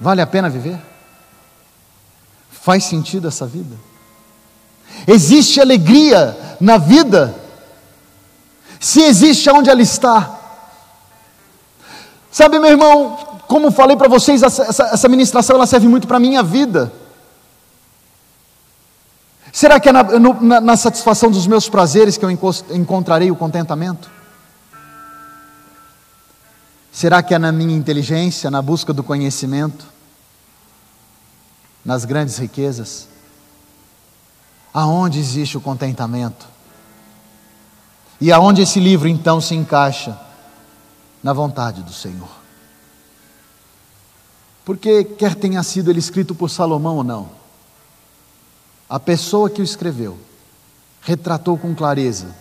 vale 0.00 0.22
a 0.22 0.26
pena 0.26 0.48
viver? 0.48 0.80
Faz 2.48 2.84
sentido 2.84 3.26
essa 3.26 3.44
vida? 3.44 3.76
Existe 5.06 5.60
alegria 5.60 6.56
na 6.60 6.78
vida? 6.78 7.34
Se 8.78 9.02
existe, 9.02 9.50
onde 9.50 9.68
ela 9.68 9.82
está? 9.82 10.38
Sabe, 12.30 12.60
meu 12.60 12.70
irmão, 12.70 13.40
como 13.48 13.72
falei 13.72 13.96
para 13.96 14.08
vocês, 14.08 14.42
essa, 14.42 14.62
essa, 14.62 14.84
essa 14.84 15.08
ministração 15.08 15.56
ela 15.56 15.66
serve 15.66 15.88
muito 15.88 16.06
para 16.06 16.18
a 16.18 16.20
minha 16.20 16.42
vida. 16.44 16.92
Será 19.50 19.80
que 19.80 19.88
é 19.88 19.92
na, 19.92 20.04
no, 20.04 20.40
na, 20.40 20.60
na 20.60 20.76
satisfação 20.76 21.30
dos 21.30 21.46
meus 21.48 21.68
prazeres 21.68 22.16
que 22.16 22.24
eu 22.24 22.30
encontrarei 22.30 23.30
o 23.32 23.36
contentamento? 23.36 24.17
Será 26.92 27.22
que 27.22 27.34
é 27.34 27.38
na 27.38 27.52
minha 27.52 27.76
inteligência, 27.76 28.50
na 28.50 28.60
busca 28.60 28.92
do 28.92 29.04
conhecimento, 29.04 29.86
nas 31.84 32.04
grandes 32.04 32.38
riquezas? 32.38 33.08
Aonde 34.72 35.18
existe 35.18 35.56
o 35.56 35.60
contentamento? 35.60 36.46
E 38.20 38.32
aonde 38.32 38.62
esse 38.62 38.80
livro 38.80 39.08
então 39.08 39.40
se 39.40 39.54
encaixa? 39.54 40.18
Na 41.22 41.32
vontade 41.32 41.82
do 41.82 41.92
Senhor. 41.92 42.30
Porque, 44.64 45.02
quer 45.02 45.34
tenha 45.34 45.62
sido 45.62 45.90
ele 45.90 45.98
escrito 45.98 46.34
por 46.34 46.50
Salomão 46.50 46.96
ou 46.96 47.04
não, 47.04 47.30
a 48.88 49.00
pessoa 49.00 49.50
que 49.50 49.60
o 49.60 49.64
escreveu 49.64 50.18
retratou 51.00 51.56
com 51.56 51.74
clareza 51.74 52.34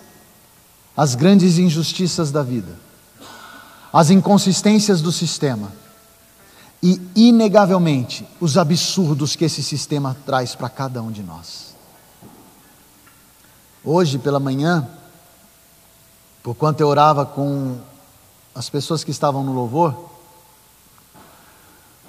as 0.96 1.14
grandes 1.16 1.58
injustiças 1.58 2.32
da 2.32 2.42
vida, 2.42 2.76
as 3.98 4.12
inconsistências 4.12 5.02
do 5.02 5.12
sistema 5.12 5.74
e, 6.84 7.02
inegavelmente, 7.16 8.28
os 8.40 8.56
absurdos 8.56 9.36
que 9.36 9.44
esse 9.44 9.64
sistema 9.64 10.16
traz 10.24 10.54
para 10.54 10.70
cada 10.70 11.02
um 11.02 11.12
de 11.12 11.24
nós. 11.24 11.76
Hoje 13.84 14.20
pela 14.20 14.40
manhã, 14.40 14.88
por 16.44 16.54
quanto 16.54 16.80
eu 16.80 16.88
orava 16.88 17.26
com 17.26 17.80
as 18.54 18.70
pessoas 18.70 19.04
que 19.04 19.10
estavam 19.10 19.44
no 19.44 19.52
louvor, 19.52 20.12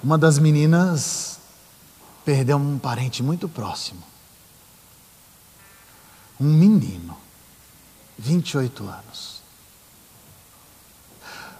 uma 0.03 0.15
das 0.15 0.37
meninas 0.37 1.39
perdeu 2.23 2.57
um 2.57 2.77
parente 2.77 3.23
muito 3.23 3.49
próximo. 3.49 4.03
Um 6.39 6.53
menino, 6.53 7.17
28 8.19 8.83
anos. 8.83 9.38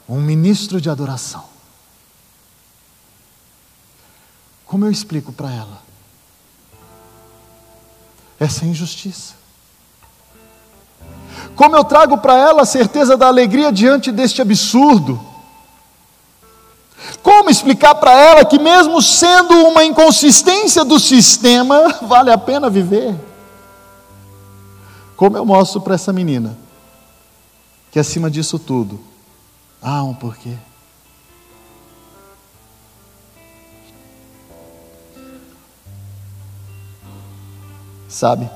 Um 0.10 0.20
ministro 0.20 0.82
de 0.82 0.90
adoração. 0.90 1.44
Como 4.66 4.86
eu 4.86 4.92
explico 4.92 5.32
para 5.32 5.52
ela? 5.52 5.82
Essa 8.40 8.66
injustiça. 8.66 9.36
Como 11.56 11.76
eu 11.76 11.84
trago 11.84 12.18
para 12.18 12.36
ela 12.36 12.64
a 12.64 12.66
certeza 12.66 13.16
da 13.16 13.28
alegria 13.28 13.72
diante 13.72 14.12
deste 14.12 14.42
absurdo? 14.42 15.20
Como 17.22 17.50
explicar 17.50 17.96
para 17.96 18.12
ela 18.14 18.46
que, 18.46 18.60
mesmo 18.60 19.02
sendo 19.02 19.54
uma 19.68 19.84
inconsistência 19.84 20.84
do 20.84 21.00
sistema, 21.00 22.00
vale 22.04 22.32
a 22.32 22.38
pena 22.38 22.70
viver? 22.70 23.16
Como 25.16 25.38
eu 25.38 25.46
mostro 25.46 25.82
para 25.82 25.96
essa 25.96 26.14
menina 26.14 26.58
que, 27.92 28.00
acima 28.00 28.30
disso 28.30 28.58
tudo, 28.58 29.09
há 29.82 30.04
um 30.04 30.14
porquê? 30.14 30.58
Sabe? 38.08 38.50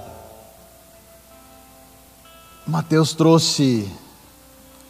Mateus 2.65 3.13
trouxe 3.13 3.89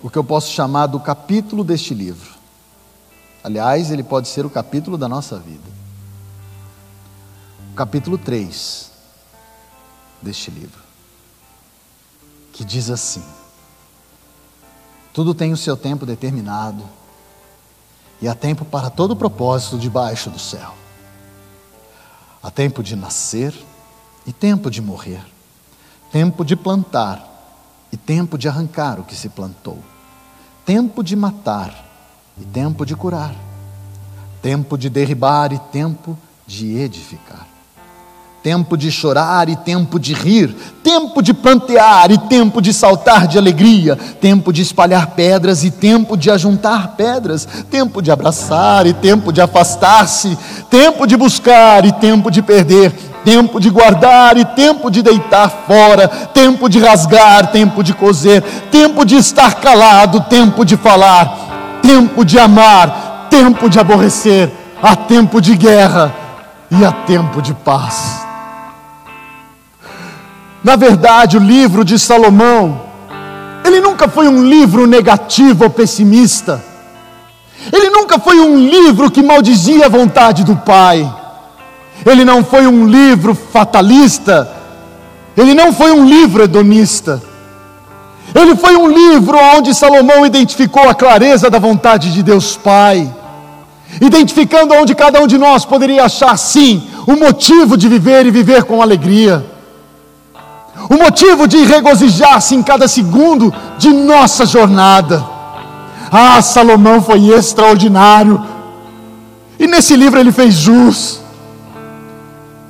o 0.02 0.10
que 0.10 0.17
eu 0.17 0.24
posso 0.24 0.52
chamar 0.52 0.88
do 0.88 1.00
capítulo 1.00 1.63
deste 1.63 1.93
livro. 1.93 2.32
Aliás, 3.43 3.91
ele 3.91 4.04
pode 4.04 4.28
ser 4.30 4.46
o 4.46 4.50
capítulo 4.50 4.98
da 4.98 5.10
nossa 5.10 5.38
vida. 5.38 5.69
O 7.72 7.76
capítulo 7.76 8.17
3 8.17 8.91
deste 10.22 10.50
livro. 10.50 10.82
Que 12.54 12.63
diz 12.63 12.89
assim: 12.89 13.24
Tudo 15.13 15.36
tem 15.36 15.54
o 15.54 15.58
seu 15.58 15.78
tempo 15.78 16.06
determinado, 16.06 16.84
e 18.19 18.28
há 18.28 18.34
tempo 18.34 18.65
para 18.65 18.89
todo 18.89 19.15
propósito 19.15 19.78
debaixo 19.78 20.30
do 20.30 20.39
céu. 20.39 20.73
Há 22.41 22.49
tempo 22.49 22.82
de 22.82 22.95
nascer 22.95 23.54
e 24.26 24.34
tempo 24.34 24.71
de 24.71 24.82
morrer, 24.82 25.23
tempo 26.12 26.43
de 26.43 26.56
plantar 26.56 27.30
e 27.91 27.97
tempo 27.97 28.38
de 28.38 28.47
arrancar 28.47 28.99
o 28.99 29.04
que 29.04 29.15
se 29.15 29.30
plantou, 29.30 29.78
tempo 30.65 31.04
de 31.04 31.15
matar 31.15 31.73
e 32.38 32.43
tempo 32.45 32.86
de 32.86 32.95
curar, 32.95 33.36
tempo 34.41 34.78
de 34.78 34.89
derribar 34.89 35.54
e 35.54 35.60
tempo 35.60 36.17
de 36.47 36.78
edificar, 36.78 37.47
tempo 38.43 38.75
de 38.75 38.91
chorar 38.91 39.47
e 39.47 39.56
tempo 39.56 39.97
de 39.97 40.13
rir, 40.13 40.53
tempo 40.84 41.21
de 41.21 41.34
plantear 41.34 42.12
e 42.12 42.17
tempo 42.17 42.62
de 42.62 42.73
saltar 42.73 43.25
de 43.25 43.38
alegria, 43.38 43.95
tempo 44.19 44.51
de 44.51 44.62
espalhar 44.62 45.08
pedras 45.12 45.63
e 45.63 45.71
tempo 45.71 46.17
de 46.17 46.29
ajuntar 46.29 46.89
pedras, 46.97 47.47
tempo 47.71 48.01
de 48.01 48.12
abraçar 48.12 48.86
e 48.86 48.91
tempo 48.93 49.32
de 49.32 49.39
afastar-se, 49.39 50.38
tempo 50.69 51.08
de 51.08 51.15
buscar 51.15 51.86
e 51.86 51.93
tempo 51.93 52.29
de 52.29 52.41
perder 52.41 52.93
tempo 53.23 53.58
de 53.58 53.69
guardar 53.69 54.38
e 54.38 54.43
tempo 54.43 54.91
de 54.91 55.01
deitar 55.01 55.49
fora, 55.65 56.10
tempo 56.10 56.67
de 56.67 56.77
rasgar, 56.77 57.51
tempo 57.53 57.82
de 57.82 57.93
coser, 57.93 58.41
tempo 58.69 59.06
de 59.06 59.15
estar 59.15 59.62
calado, 59.62 60.20
tempo 60.30 60.65
de 60.65 60.76
falar, 60.76 61.80
tempo 61.82 62.26
de 62.26 62.38
amar, 62.38 63.28
tempo 63.30 63.70
de 63.70 63.80
aborrecer, 63.80 64.51
há 64.82 64.93
tempo 64.93 65.39
de 65.39 65.55
guerra 65.55 66.13
e 66.70 66.84
há 66.84 66.91
tempo 66.91 67.41
de 67.41 67.53
paz. 67.53 68.22
Na 70.64 70.76
verdade, 70.76 71.38
o 71.38 71.39
livro 71.39 71.84
de 71.84 71.99
Salomão, 71.99 72.82
ele 73.66 73.80
nunca 73.82 74.07
foi 74.07 74.28
um 74.28 74.47
livro 74.47 74.88
negativo 74.88 75.66
ou 75.66 75.70
pessimista. 75.70 76.64
Ele 77.72 77.89
nunca 77.89 78.20
foi 78.20 78.39
um 78.39 78.57
livro 78.57 79.11
que 79.11 79.22
maldizia 79.22 79.86
a 79.86 79.89
vontade 79.89 80.43
do 80.43 80.55
Pai 80.55 81.24
ele 82.05 82.26
não 82.26 82.43
foi 82.43 82.68
um 82.68 82.86
livro 82.86 83.34
fatalista, 83.34 84.49
ele 85.38 85.53
não 85.53 85.72
foi 85.72 85.91
um 85.91 86.05
livro 86.05 86.43
hedonista. 86.43 87.22
Ele 88.36 88.55
foi 88.55 88.76
um 88.76 88.88
livro 88.88 89.38
onde 89.55 89.74
Salomão 89.74 90.26
identificou 90.26 90.89
a 90.89 90.95
clareza 90.95 91.49
da 91.49 91.59
vontade 91.59 92.11
de 92.11 92.24
Deus 92.24 92.57
Pai, 92.57 93.09
identificando 94.01 94.74
onde 94.74 94.95
cada 94.95 95.22
um 95.22 95.28
de 95.28 95.38
nós 95.38 95.66
poderia 95.66 96.05
achar, 96.05 96.38
sim, 96.38 96.84
o 97.07 97.16
motivo 97.16 97.78
de 97.78 97.88
viver 97.88 98.26
e 98.26 98.32
viver 98.32 98.64
com 98.64 98.82
alegria, 98.82 99.45
o 100.89 100.95
motivo 100.95 101.47
de 101.47 101.63
regozijar-se 101.63 102.55
em 102.55 102.63
cada 102.63 102.88
segundo 102.88 103.53
de 103.78 103.89
nossa 103.89 104.45
jornada. 104.45 105.24
Ah, 106.11 106.41
Salomão 106.41 107.01
foi 107.01 107.30
extraordinário, 107.30 108.43
e 109.57 109.67
nesse 109.67 109.95
livro 109.95 110.19
ele 110.19 110.32
fez 110.32 110.53
jus 110.55 111.21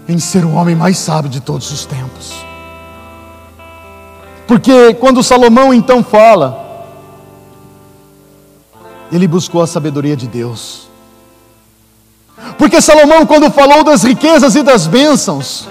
em 0.07 0.19
ser 0.19 0.45
o 0.45 0.53
homem 0.53 0.75
mais 0.75 0.97
sábio 0.97 1.29
de 1.29 1.39
todos 1.39 1.71
os 1.71 1.85
tempos. 1.85 2.33
Porque 4.47 4.93
quando 4.95 5.23
Salomão 5.23 5.73
então 5.73 6.03
fala, 6.03 6.61
ele 9.11 9.27
buscou 9.27 9.61
a 9.61 9.67
sabedoria 9.67 10.15
de 10.15 10.27
Deus. 10.27 10.89
Porque 12.57 12.81
Salomão, 12.81 13.25
quando 13.25 13.49
falou 13.51 13.83
das 13.83 14.03
riquezas 14.03 14.55
e 14.55 14.63
das 14.63 14.87
bênçãos, 14.87 15.67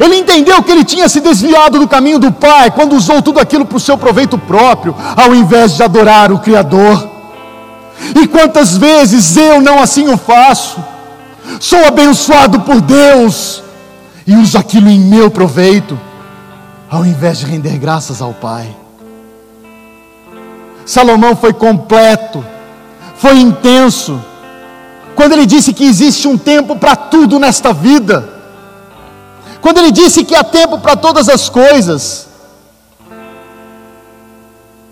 ele 0.00 0.16
entendeu 0.16 0.62
que 0.62 0.70
ele 0.70 0.84
tinha 0.84 1.08
se 1.08 1.20
desviado 1.20 1.78
do 1.78 1.88
caminho 1.88 2.18
do 2.18 2.30
Pai 2.32 2.70
quando 2.70 2.94
usou 2.94 3.22
tudo 3.22 3.40
aquilo 3.40 3.64
para 3.64 3.76
o 3.76 3.80
seu 3.80 3.96
proveito 3.96 4.36
próprio, 4.36 4.94
ao 5.16 5.34
invés 5.34 5.76
de 5.76 5.82
adorar 5.82 6.32
o 6.32 6.38
Criador. 6.38 7.08
E 8.14 8.26
quantas 8.26 8.76
vezes 8.76 9.36
eu 9.36 9.60
não 9.60 9.82
assim 9.82 10.08
o 10.08 10.16
faço? 10.16 10.78
sou 11.60 11.84
abençoado 11.86 12.60
por 12.60 12.80
Deus 12.80 13.62
e 14.26 14.34
uso 14.36 14.58
aquilo 14.58 14.88
em 14.88 15.00
meu 15.00 15.30
proveito, 15.30 15.98
ao 16.90 17.04
invés 17.04 17.38
de 17.38 17.46
render 17.46 17.78
graças 17.78 18.20
ao 18.20 18.34
Pai. 18.34 18.74
Salomão 20.84 21.34
foi 21.34 21.52
completo, 21.52 22.44
foi 23.16 23.38
intenso, 23.38 24.20
quando 25.14 25.32
ele 25.32 25.46
disse 25.46 25.72
que 25.72 25.84
existe 25.84 26.28
um 26.28 26.38
tempo 26.38 26.76
para 26.76 26.94
tudo 26.94 27.38
nesta 27.38 27.72
vida, 27.72 28.37
quando 29.68 29.80
ele 29.80 29.92
disse 29.92 30.24
que 30.24 30.34
há 30.34 30.42
tempo 30.42 30.78
para 30.78 30.96
todas 30.96 31.28
as 31.28 31.50
coisas, 31.50 32.26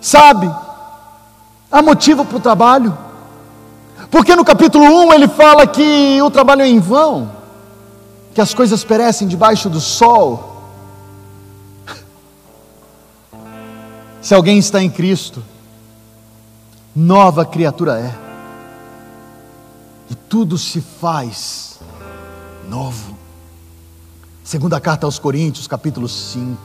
sabe, 0.02 0.54
há 1.72 1.80
motivo 1.80 2.26
para 2.26 2.36
o 2.36 2.40
trabalho, 2.40 2.98
porque 4.10 4.36
no 4.36 4.44
capítulo 4.44 4.84
1 4.84 5.14
ele 5.14 5.28
fala 5.28 5.66
que 5.66 6.20
o 6.20 6.30
trabalho 6.30 6.60
é 6.60 6.68
em 6.68 6.78
vão, 6.78 7.32
que 8.34 8.40
as 8.42 8.52
coisas 8.52 8.84
perecem 8.84 9.26
debaixo 9.26 9.70
do 9.70 9.80
sol. 9.80 10.60
Se 14.20 14.34
alguém 14.34 14.58
está 14.58 14.82
em 14.82 14.90
Cristo, 14.90 15.42
nova 16.94 17.46
criatura 17.46 17.98
é. 17.98 18.14
e 20.10 20.14
tudo 20.14 20.58
se 20.58 20.82
faz 20.82 21.80
novo. 22.68 23.15
Segunda 24.46 24.78
carta 24.78 25.08
aos 25.08 25.18
Coríntios, 25.18 25.66
capítulo 25.66 26.08
5. 26.08 26.56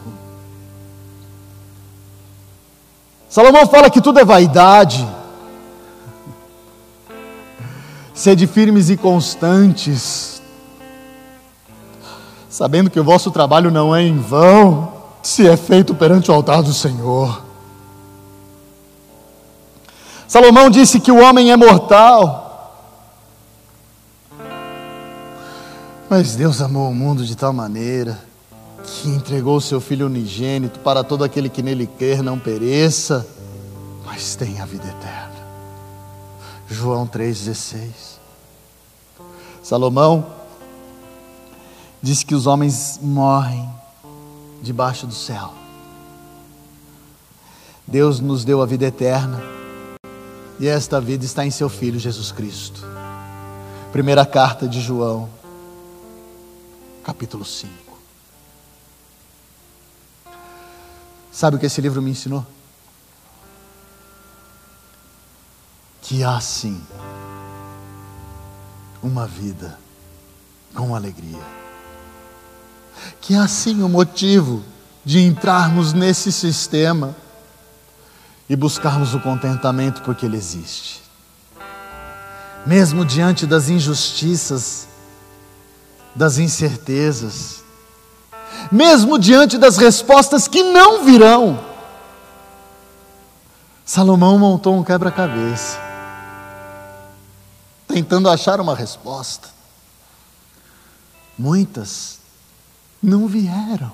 Salomão 3.27 3.65
fala 3.65 3.89
que 3.89 3.99
tudo 3.99 4.19
é 4.19 4.23
vaidade. 4.23 5.03
Sede 8.13 8.45
firmes 8.45 8.91
e 8.91 8.97
constantes, 8.97 10.43
sabendo 12.47 12.91
que 12.91 12.99
o 12.99 13.03
vosso 13.03 13.31
trabalho 13.31 13.71
não 13.71 13.95
é 13.95 14.03
em 14.03 14.19
vão, 14.19 14.93
se 15.23 15.49
é 15.49 15.57
feito 15.57 15.95
perante 15.95 16.29
o 16.29 16.35
altar 16.35 16.61
do 16.61 16.75
Senhor. 16.75 17.41
Salomão 20.27 20.69
disse 20.69 20.99
que 20.99 21.11
o 21.11 21.19
homem 21.19 21.51
é 21.51 21.57
mortal. 21.57 22.50
Mas 26.11 26.35
Deus 26.35 26.61
amou 26.61 26.89
o 26.89 26.93
mundo 26.93 27.25
de 27.25 27.37
tal 27.37 27.53
maneira 27.53 28.21
que 28.83 29.07
entregou 29.07 29.55
o 29.55 29.61
seu 29.61 29.79
Filho 29.79 30.07
unigênito 30.07 30.77
para 30.81 31.05
todo 31.05 31.23
aquele 31.23 31.47
que 31.47 31.63
nele 31.63 31.87
quer 31.87 32.21
não 32.21 32.37
pereça, 32.37 33.25
mas 34.05 34.35
tenha 34.35 34.63
a 34.63 34.65
vida 34.65 34.89
eterna. 34.89 35.35
João 36.67 37.07
3,16. 37.07 37.91
Salomão 39.63 40.25
disse 42.01 42.25
que 42.25 42.35
os 42.35 42.45
homens 42.45 42.99
morrem 43.01 43.69
debaixo 44.61 45.07
do 45.07 45.15
céu. 45.15 45.53
Deus 47.87 48.19
nos 48.19 48.43
deu 48.43 48.61
a 48.61 48.65
vida 48.65 48.85
eterna 48.85 49.41
e 50.59 50.67
esta 50.67 50.99
vida 50.99 51.23
está 51.23 51.45
em 51.45 51.51
seu 51.51 51.69
Filho 51.69 51.97
Jesus 51.97 52.33
Cristo. 52.33 52.85
Primeira 53.93 54.25
carta 54.25 54.67
de 54.67 54.81
João, 54.81 55.39
capítulo 57.03 57.45
5. 57.45 57.71
Sabe 61.31 61.55
o 61.55 61.59
que 61.59 61.65
esse 61.65 61.81
livro 61.81 62.01
me 62.01 62.11
ensinou? 62.11 62.45
Que 66.01 66.23
há 66.23 66.39
sim 66.41 66.81
uma 69.01 69.25
vida 69.25 69.79
com 70.73 70.95
alegria 70.95 71.61
que 73.19 73.33
é 73.33 73.37
assim 73.37 73.81
o 73.83 73.89
motivo 73.89 74.63
de 75.03 75.19
entrarmos 75.19 75.93
nesse 75.93 76.31
sistema 76.31 77.15
e 78.49 78.55
buscarmos 78.55 79.13
o 79.13 79.19
contentamento 79.19 80.01
porque 80.01 80.25
ele 80.25 80.37
existe. 80.37 81.01
Mesmo 82.65 83.03
diante 83.05 83.47
das 83.47 83.69
injustiças, 83.69 84.87
das 86.15 86.37
incertezas, 86.37 87.63
mesmo 88.71 89.17
diante 89.17 89.57
das 89.57 89.77
respostas 89.77 90.47
que 90.47 90.63
não 90.63 91.03
virão, 91.03 91.59
Salomão 93.85 94.39
montou 94.39 94.77
um 94.77 94.83
quebra-cabeça, 94.83 95.77
tentando 97.87 98.29
achar 98.29 98.61
uma 98.61 98.73
resposta. 98.73 99.49
Muitas 101.37 102.19
não 103.03 103.27
vieram. 103.27 103.91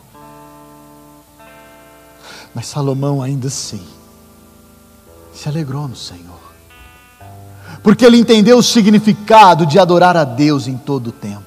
Mas 2.53 2.67
Salomão 2.67 3.23
ainda 3.23 3.47
assim 3.47 3.83
se 5.33 5.47
alegrou 5.47 5.87
no 5.87 5.95
Senhor, 5.95 6.39
porque 7.81 8.05
ele 8.05 8.17
entendeu 8.17 8.57
o 8.57 8.63
significado 8.63 9.65
de 9.65 9.79
adorar 9.79 10.17
a 10.17 10.23
Deus 10.23 10.67
em 10.67 10.77
todo 10.77 11.07
o 11.07 11.11
tempo, 11.11 11.46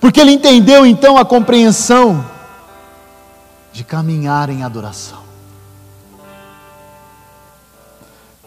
porque 0.00 0.20
ele 0.20 0.32
entendeu 0.32 0.84
então 0.84 1.16
a 1.16 1.24
compreensão 1.24 2.24
de 3.72 3.84
caminhar 3.84 4.48
em 4.50 4.62
adoração. 4.62 5.22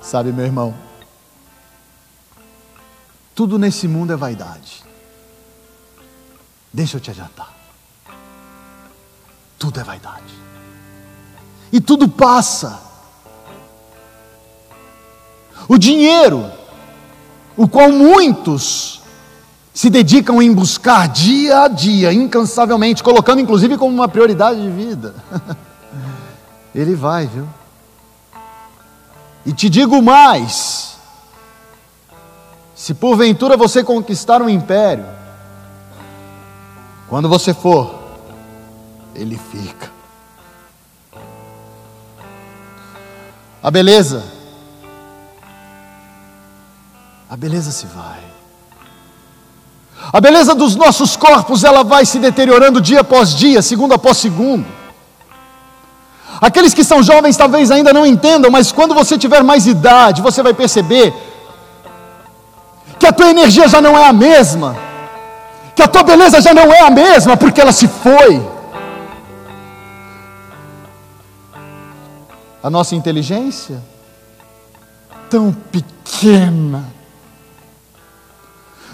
Sabe, 0.02 0.32
meu 0.32 0.46
irmão, 0.46 0.74
tudo 3.36 3.60
nesse 3.60 3.88
mundo 3.88 4.12
é 4.12 4.16
vaidade. 4.16 4.84
Deixa 6.74 6.98
eu 6.98 7.02
te 7.02 7.12
adiantar. 7.12 7.54
Tudo 9.58 9.80
é 9.80 9.84
vaidade. 9.84 10.34
E 11.72 11.80
tudo 11.80 12.10
passa. 12.10 12.82
O 15.68 15.78
dinheiro, 15.78 16.52
o 17.56 17.68
qual 17.68 17.92
muitos 17.92 18.99
se 19.74 19.90
dedicam 19.90 20.42
em 20.42 20.54
buscar 20.54 21.08
dia 21.08 21.64
a 21.64 21.68
dia, 21.68 22.12
incansavelmente, 22.12 23.04
colocando 23.04 23.40
inclusive 23.40 23.78
como 23.78 23.94
uma 23.94 24.08
prioridade 24.08 24.62
de 24.62 24.70
vida. 24.70 25.16
Ele 26.74 26.96
vai, 26.96 27.28
viu? 27.28 27.48
E 29.46 29.54
te 29.54 29.70
digo 29.70 30.02
mais: 30.02 30.98
se 32.76 32.94
porventura 32.94 33.58
você 33.58 33.84
conquistar 33.84 34.42
um 34.42 34.50
império, 34.50 35.06
quando 37.08 37.28
você 37.28 37.54
for, 37.54 38.00
ele 39.16 39.38
fica. 39.52 39.92
A 43.62 43.70
beleza, 43.70 44.24
a 47.30 47.36
beleza 47.36 47.72
se 47.72 47.86
vai. 47.88 48.29
A 50.12 50.20
beleza 50.20 50.56
dos 50.56 50.76
nossos 50.76 51.16
corpos, 51.16 51.64
ela 51.64 51.84
vai 51.84 52.06
se 52.06 52.20
deteriorando 52.20 52.82
dia 52.82 53.02
após 53.02 53.34
dia, 53.36 53.62
segundo 53.62 53.94
após 53.94 54.18
segundo. 54.18 54.66
Aqueles 56.42 56.74
que 56.74 56.84
são 56.84 57.04
jovens 57.04 57.38
talvez 57.38 57.70
ainda 57.70 57.94
não 57.94 58.06
entendam, 58.06 58.50
mas 58.50 58.72
quando 58.72 58.96
você 58.96 59.18
tiver 59.18 59.44
mais 59.44 59.68
idade, 59.68 60.22
você 60.22 60.42
vai 60.42 60.54
perceber 60.54 61.14
que 62.98 63.06
a 63.06 63.12
tua 63.12 63.30
energia 63.30 63.68
já 63.68 63.82
não 63.82 63.98
é 63.98 64.06
a 64.06 64.14
mesma 64.14 64.90
que 65.80 65.84
a 65.84 65.88
tua 65.88 66.04
beleza 66.04 66.42
já 66.42 66.54
não 66.54 66.74
é 66.74 66.82
a 66.82 66.90
mesma 66.90 67.38
porque 67.38 67.62
ela 67.62 67.72
se 67.72 67.88
foi. 67.88 68.46
A 72.62 72.70
nossa 72.70 72.96
inteligência, 72.96 73.82
tão 75.30 75.54
pequena, 75.54 76.86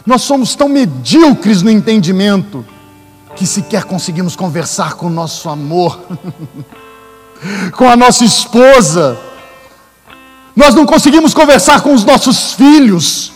nós 0.05 0.21
somos 0.21 0.55
tão 0.55 0.69
medíocres 0.69 1.61
no 1.61 1.69
entendimento 1.69 2.65
que 3.35 3.45
sequer 3.45 3.83
conseguimos 3.83 4.35
conversar 4.35 4.93
com 4.93 5.07
o 5.07 5.09
nosso 5.09 5.49
amor, 5.49 5.99
com 7.75 7.89
a 7.89 7.95
nossa 7.95 8.23
esposa, 8.23 9.17
nós 10.55 10.73
não 10.73 10.85
conseguimos 10.85 11.33
conversar 11.33 11.81
com 11.81 11.93
os 11.93 12.05
nossos 12.05 12.53
filhos, 12.53 13.33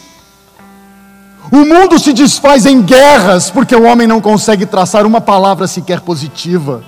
o 1.51 1.65
mundo 1.65 1.97
se 1.97 2.13
desfaz 2.13 2.65
em 2.65 2.81
guerras 2.81 3.49
porque 3.49 3.75
o 3.75 3.83
homem 3.83 4.05
não 4.05 4.21
consegue 4.21 4.65
traçar 4.65 5.05
uma 5.05 5.19
palavra 5.19 5.67
sequer 5.67 5.99
positiva. 6.01 6.83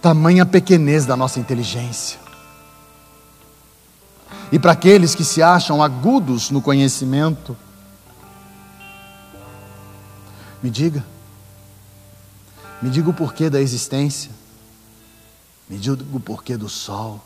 Tamanha 0.00 0.46
pequenez 0.46 1.04
da 1.04 1.16
nossa 1.16 1.40
inteligência. 1.40 2.20
E 4.52 4.58
para 4.58 4.72
aqueles 4.72 5.14
que 5.14 5.24
se 5.24 5.42
acham 5.42 5.82
agudos 5.82 6.50
no 6.50 6.60
conhecimento, 6.60 7.56
me 10.64 10.70
diga, 10.70 11.04
me 12.80 12.90
diga 12.90 13.10
o 13.10 13.14
porquê 13.14 13.48
da 13.48 13.60
existência, 13.60 14.32
me 15.68 15.78
diga 15.78 16.02
o 16.12 16.18
porquê 16.18 16.56
do 16.56 16.68
sol. 16.68 17.24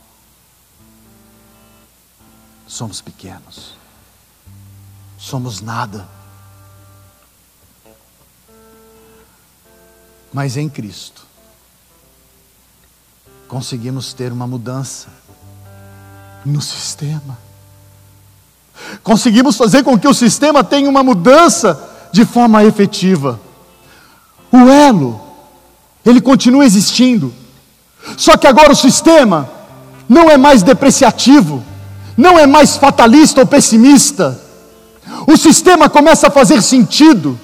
Somos 2.67 3.01
pequenos 3.01 3.79
somos 5.19 5.59
nada. 5.59 6.07
Mas 10.31 10.55
em 10.55 10.69
Cristo, 10.69 11.25
conseguimos 13.47 14.13
ter 14.13 14.31
uma 14.31 14.47
mudança 14.47 15.09
no 16.45 16.61
sistema. 16.61 17.37
Conseguimos 19.03 19.57
fazer 19.57 19.83
com 19.83 19.99
que 19.99 20.07
o 20.07 20.13
sistema 20.13 20.63
tenha 20.63 20.89
uma 20.89 21.03
mudança 21.03 21.98
de 22.11 22.25
forma 22.25 22.63
efetiva. 22.63 23.39
O 24.51 24.69
elo, 24.69 25.19
ele 26.05 26.21
continua 26.21 26.65
existindo. 26.65 27.33
Só 28.17 28.37
que 28.37 28.47
agora 28.47 28.71
o 28.71 28.75
sistema 28.75 29.49
não 30.07 30.29
é 30.29 30.37
mais 30.37 30.63
depreciativo, 30.63 31.63
não 32.17 32.37
é 32.39 32.47
mais 32.47 32.77
fatalista 32.77 33.41
ou 33.41 33.47
pessimista 33.47 34.49
o 35.27 35.37
sistema 35.37 35.89
começa 35.89 36.27
a 36.27 36.31
fazer 36.31 36.61
sentido, 36.61 37.39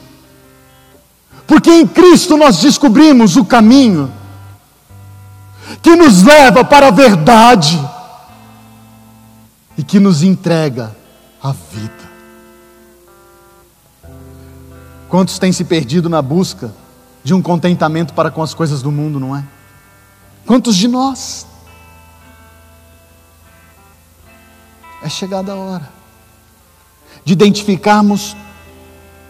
porque 1.47 1.70
em 1.70 1.86
Cristo 1.86 2.38
nós 2.38 2.59
descobrimos 2.59 3.36
o 3.36 3.45
caminho 3.45 4.11
que 5.82 5.95
nos 5.95 6.24
leva 6.24 6.63
para 6.63 6.88
a 6.88 6.91
verdade 6.91 7.80
e 9.78 9.84
que 9.84 9.99
nos 9.99 10.24
entrega 10.24 10.95
a 11.41 11.51
vida. 11.51 12.14
Quantos 15.16 15.39
têm 15.39 15.53
se 15.53 15.63
perdido 15.63 16.09
na 16.09 16.22
busca 16.22 16.76
de 17.24 17.34
um 17.34 17.41
contentamento 17.41 18.13
para 18.13 18.30
com 18.30 18.43
as 18.43 18.53
coisas 18.53 18.82
do 18.82 18.91
mundo, 18.91 19.18
não 19.18 19.34
é? 19.34 19.45
Quantos 20.45 20.76
de 20.76 20.89
nós? 20.89 21.47
É 25.01 25.07
chegada 25.07 25.53
a 25.53 25.55
hora 25.55 25.89
de 27.24 27.32
identificarmos 27.32 28.36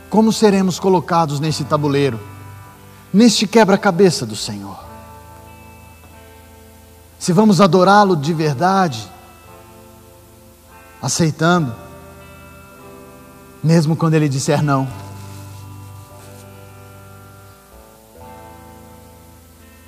como 0.09 0.33
seremos 0.33 0.79
colocados 0.79 1.39
nesse 1.39 1.63
tabuleiro, 1.63 2.19
neste 3.13 3.45
quebra-cabeça 3.45 4.25
do 4.25 4.35
Senhor. 4.35 4.83
Se 7.19 7.31
vamos 7.31 7.61
adorá-lo 7.61 8.15
de 8.15 8.33
verdade, 8.33 9.07
aceitando, 10.99 11.75
mesmo 13.63 13.95
quando 13.95 14.15
ele 14.15 14.27
disser 14.27 14.63
não. 14.63 15.04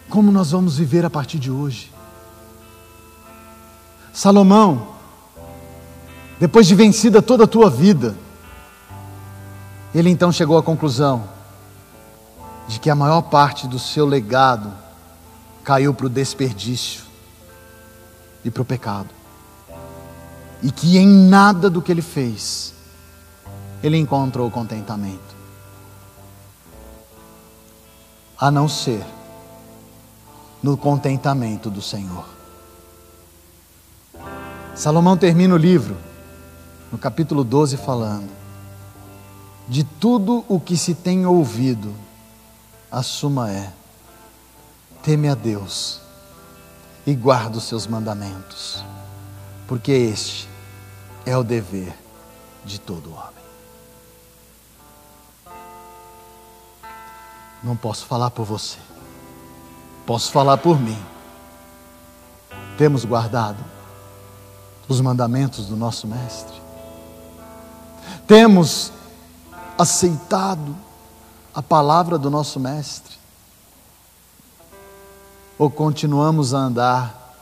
Como 0.10 0.32
nós 0.32 0.52
vamos 0.52 0.78
viver 0.78 1.06
a 1.06 1.10
partir 1.10 1.38
de 1.38 1.52
hoje? 1.52 1.92
Salomão, 4.14 4.96
depois 6.40 6.66
de 6.66 6.76
vencida 6.76 7.22
toda 7.22 7.44
a 7.44 7.48
tua 7.48 7.70
vida, 7.70 8.16
ele 9.94 10.10
então 10.10 10.32
chegou 10.32 10.58
à 10.58 10.64
conclusão 10.64 11.28
de 12.68 12.80
que 12.80 12.90
a 12.90 12.96
maior 12.96 13.22
parte 13.24 13.68
do 13.68 13.78
seu 13.78 14.06
legado 14.06 14.72
caiu 15.64 15.94
para 15.94 16.06
o 16.06 16.10
desperdício 16.10 17.04
e 18.44 18.50
para 18.50 18.62
o 18.62 18.66
pecado. 18.66 19.10
E 20.64 20.72
que 20.72 20.98
em 20.98 21.08
nada 21.08 21.70
do 21.70 21.82
que 21.82 21.92
ele 21.92 22.02
fez, 22.02 22.74
ele 23.84 23.98
encontrou 23.98 24.50
contentamento. 24.50 25.36
A 28.40 28.50
não 28.50 28.68
ser 28.68 29.04
no 30.68 30.76
contentamento 30.76 31.70
do 31.70 31.82
Senhor. 31.82 32.26
Salomão 34.76 35.16
termina 35.16 35.56
o 35.56 35.58
livro, 35.58 35.96
no 36.92 36.98
capítulo 36.98 37.42
12, 37.42 37.78
falando: 37.78 38.30
De 39.66 39.86
tudo 39.86 40.44
o 40.46 40.60
que 40.60 40.76
se 40.76 40.94
tem 40.94 41.26
ouvido, 41.26 41.96
a 42.92 43.02
suma 43.02 43.50
é: 43.50 43.72
teme 45.02 45.30
a 45.30 45.36
Deus 45.36 46.02
e 47.06 47.16
guarda 47.16 47.60
os 47.60 47.64
seus 47.64 47.88
mandamentos, 47.88 48.84
porque 49.70 49.94
este 49.94 50.50
é 51.26 51.38
o 51.38 51.46
dever 51.46 51.98
de 52.66 52.78
todo 52.78 53.14
homem. 53.14 53.32
Não 57.64 57.78
posso 57.78 58.06
falar 58.06 58.32
por 58.32 58.46
você. 58.46 58.87
Posso 60.08 60.32
falar 60.32 60.58
por 60.58 60.80
mim. 60.80 60.98
Temos 62.78 63.04
guardado 63.04 63.62
os 64.88 65.02
mandamentos 65.02 65.66
do 65.66 65.76
nosso 65.76 66.08
Mestre. 66.08 66.56
Temos 68.26 68.94
aceitado 69.78 70.74
a 71.54 71.62
palavra 71.62 72.18
do 72.18 72.30
nosso 72.30 72.58
Mestre. 72.58 73.18
Ou 75.60 75.70
continuamos 75.70 76.54
a 76.54 76.60
andar 76.60 77.36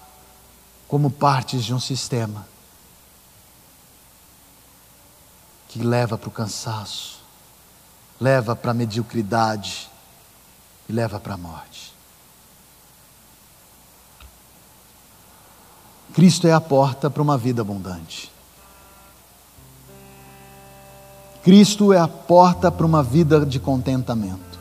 como 0.87 1.11
partes 1.11 1.63
de 1.63 1.71
um 1.71 1.79
sistema 1.79 2.47
que 5.67 5.83
leva 5.83 6.17
para 6.17 6.29
o 6.29 6.31
cansaço, 6.31 7.19
leva 8.19 8.55
para 8.55 8.71
a 8.71 8.73
mediocridade 8.73 9.87
e 10.89 10.93
leva 10.93 11.19
para 11.19 11.35
a 11.35 11.37
morte. 11.37 11.84
Cristo 16.15 16.47
é 16.47 16.53
a 16.53 16.61
porta 16.61 17.09
para 17.09 17.21
uma 17.21 17.37
vida 17.37 17.61
abundante. 17.61 18.31
Cristo 21.43 21.91
é 21.91 21.99
a 21.99 22.07
porta 22.07 22.71
para 22.71 22.85
uma 22.85 23.03
vida 23.03 23.45
de 23.45 23.59
contentamento. 23.59 24.57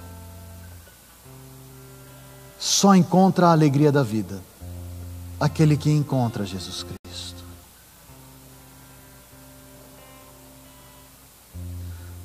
Só 2.59 2.93
encontra 2.97 3.47
a 3.47 3.53
alegria 3.53 3.93
da 3.93 4.03
vida 4.03 4.43
aquele 5.39 5.77
que 5.77 5.93
encontra 5.93 6.45
Jesus 6.45 6.83
Cristo. 6.83 7.45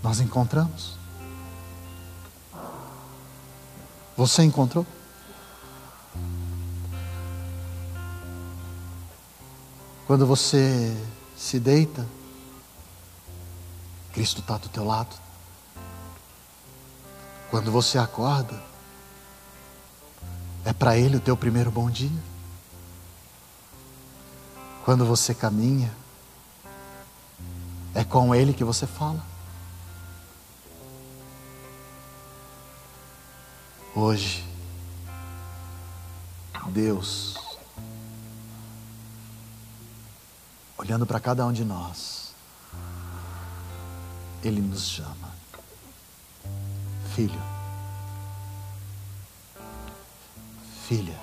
Nós 0.02 0.20
encontramos. 0.20 0.98
Você 4.18 4.42
encontrou? 4.42 4.88
Quando 10.10 10.26
você 10.26 10.92
se 11.38 11.60
deita, 11.60 12.04
Cristo 14.12 14.42
está 14.42 14.58
do 14.58 14.68
teu 14.68 14.84
lado. 14.84 15.16
Quando 17.52 17.72
você 17.72 18.00
acorda, 18.00 18.60
é 20.66 20.74
para 20.74 20.98
Ele 20.98 21.18
o 21.18 21.20
teu 21.20 21.38
primeiro 21.38 21.70
bom 21.70 21.92
dia. 21.92 22.24
Quando 24.84 25.06
você 25.06 25.32
caminha, 25.32 25.96
é 27.94 28.04
com 28.04 28.34
Ele 28.34 28.52
que 28.52 28.64
você 28.64 28.88
fala. 28.88 29.24
Hoje, 33.94 34.44
Deus 36.70 37.49
olhando 40.80 41.06
para 41.06 41.20
cada 41.20 41.46
um 41.46 41.52
de 41.52 41.66
nós, 41.66 42.34
Ele 44.42 44.62
nos 44.62 44.88
chama, 44.88 45.36
filho, 47.14 47.42
filha, 50.88 51.20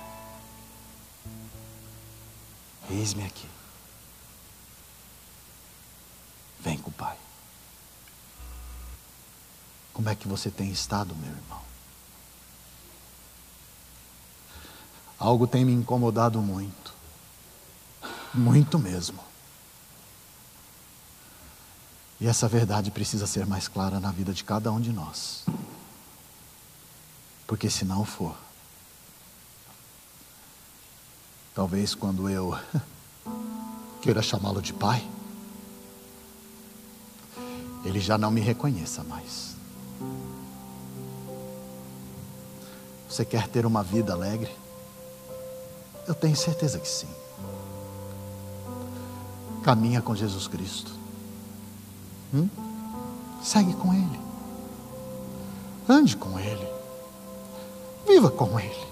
eis-me 2.87 3.25
aqui, 3.25 3.49
vem 6.59 6.77
com 6.77 6.91
o 6.91 6.93
Pai. 6.93 7.17
Como 9.91 10.07
é 10.07 10.13
que 10.13 10.27
você 10.27 10.51
tem 10.51 10.69
estado, 10.69 11.15
meu 11.15 11.31
irmão? 11.31 11.61
Algo 15.17 15.47
tem 15.47 15.65
me 15.65 15.73
incomodado 15.73 16.39
muito, 16.43 16.93
muito 18.35 18.77
mesmo. 18.77 19.25
E 22.19 22.27
essa 22.27 22.47
verdade 22.47 22.89
precisa 22.89 23.27
ser 23.27 23.45
mais 23.45 23.67
clara 23.67 23.99
na 23.99 24.11
vida 24.11 24.33
de 24.33 24.43
cada 24.43 24.71
um 24.71 24.79
de 24.79 24.91
nós. 24.91 25.45
Porque 27.45 27.69
se 27.69 27.85
não 27.85 28.03
for, 28.03 28.35
talvez 31.53 31.93
quando 31.93 32.27
eu 32.27 32.57
queira 34.01 34.21
chamá-lo 34.21 34.61
de 34.61 34.73
pai, 34.73 35.07
ele 37.85 37.99
já 37.99 38.17
não 38.17 38.31
me 38.31 38.41
reconheça 38.41 39.03
mais. 39.03 39.55
Você 43.07 43.23
quer 43.23 43.47
ter 43.47 43.65
uma 43.65 43.83
vida 43.83 44.11
alegre? 44.11 44.53
Eu 46.07 46.15
tenho 46.15 46.35
certeza 46.35 46.79
que 46.79 46.87
sim. 46.87 47.09
Caminha 49.63 50.01
com 50.01 50.15
Jesus 50.15 50.47
Cristo. 50.47 50.96
Hum? 52.33 52.47
Segue 53.41 53.73
com 53.73 53.93
Ele. 53.93 54.19
Ande 55.87 56.17
com 56.17 56.39
Ele. 56.39 56.67
Viva 58.07 58.29
com 58.29 58.59
Ele. 58.59 58.87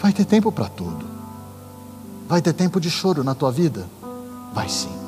Vai 0.00 0.12
ter 0.12 0.24
tempo 0.24 0.50
para 0.50 0.68
tudo. 0.68 1.06
Vai 2.28 2.40
ter 2.40 2.52
tempo 2.52 2.80
de 2.80 2.90
choro 2.90 3.24
na 3.24 3.34
tua 3.34 3.50
vida? 3.50 3.86
Vai 4.54 4.68
sim. 4.68 5.00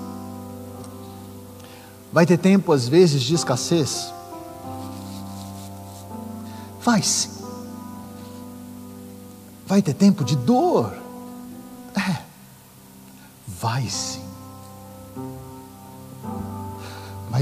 Vai 2.12 2.26
ter 2.26 2.36
tempo, 2.36 2.72
às 2.72 2.86
vezes, 2.88 3.22
de 3.22 3.34
escassez? 3.34 4.12
Vai 6.82 7.02
sim. 7.02 7.30
Vai 9.66 9.80
ter 9.80 9.94
tempo 9.94 10.24
de 10.24 10.36
dor? 10.36 10.92
É. 11.96 12.22
Vai 13.46 13.88
sim. 13.88 14.21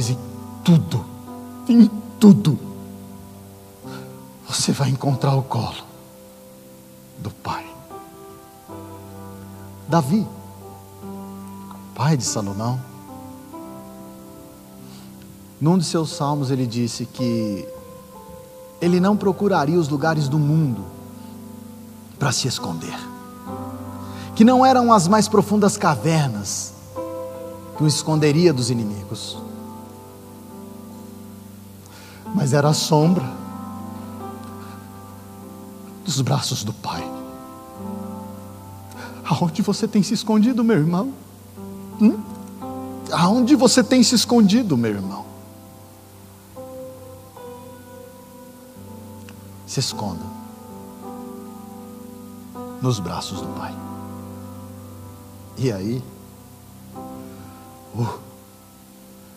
Mas 0.01 0.09
em 0.09 0.19
tudo, 0.65 1.05
em 1.69 1.91
tudo, 2.19 2.59
você 4.49 4.73
vai 4.73 4.89
encontrar 4.89 5.35
o 5.35 5.43
colo 5.43 5.77
do 7.19 7.29
Pai. 7.29 7.67
Davi, 9.87 10.27
pai 11.95 12.17
de 12.17 12.25
Salomão, 12.25 12.81
Num 15.61 15.77
de 15.77 15.85
seus 15.85 16.09
salmos 16.13 16.51
ele 16.51 16.67
disse 16.67 17.05
que 17.05 17.69
ele 18.81 19.01
não 19.01 19.19
procuraria 19.19 19.79
os 19.79 19.91
lugares 19.91 20.31
do 20.31 20.39
mundo 20.39 20.83
para 22.19 22.33
se 22.33 22.49
esconder, 22.49 22.99
que 24.35 24.45
não 24.45 24.65
eram 24.65 24.95
as 24.95 25.07
mais 25.07 25.29
profundas 25.29 25.77
cavernas 25.77 26.73
que 27.77 27.85
o 27.85 27.87
esconderia 27.87 28.51
dos 28.51 28.71
inimigos, 28.71 29.50
mas 32.41 32.55
era 32.55 32.71
a 32.71 32.73
sombra 32.73 33.31
dos 36.03 36.23
braços 36.23 36.65
do 36.65 36.73
Pai. 36.73 37.07
Aonde 39.27 39.61
você 39.61 39.87
tem 39.87 40.03
se 40.03 40.15
escondido, 40.15 40.65
meu 40.65 40.79
irmão? 40.79 41.13
Hum? 42.01 42.19
Aonde 43.13 43.55
você 43.55 43.85
tem 43.85 44.03
se 44.03 44.15
escondido, 44.15 44.75
meu 44.75 44.91
irmão? 44.91 45.27
Se 49.67 49.81
esconda 49.81 50.25
nos 52.81 52.99
braços 53.01 53.43
do 53.43 53.49
Pai. 53.49 53.77
E 55.59 55.71
aí, 55.71 56.03
uh, 57.95 58.19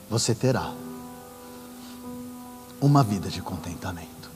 você 0.10 0.34
terá 0.34 0.72
uma 2.84 3.02
vida 3.02 3.30
de 3.30 3.42
contentamento. 3.42 4.30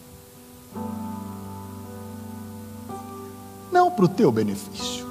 Não 3.69 3.91
para 3.91 4.05
o 4.05 4.07
teu 4.07 4.31
benefício, 4.31 5.05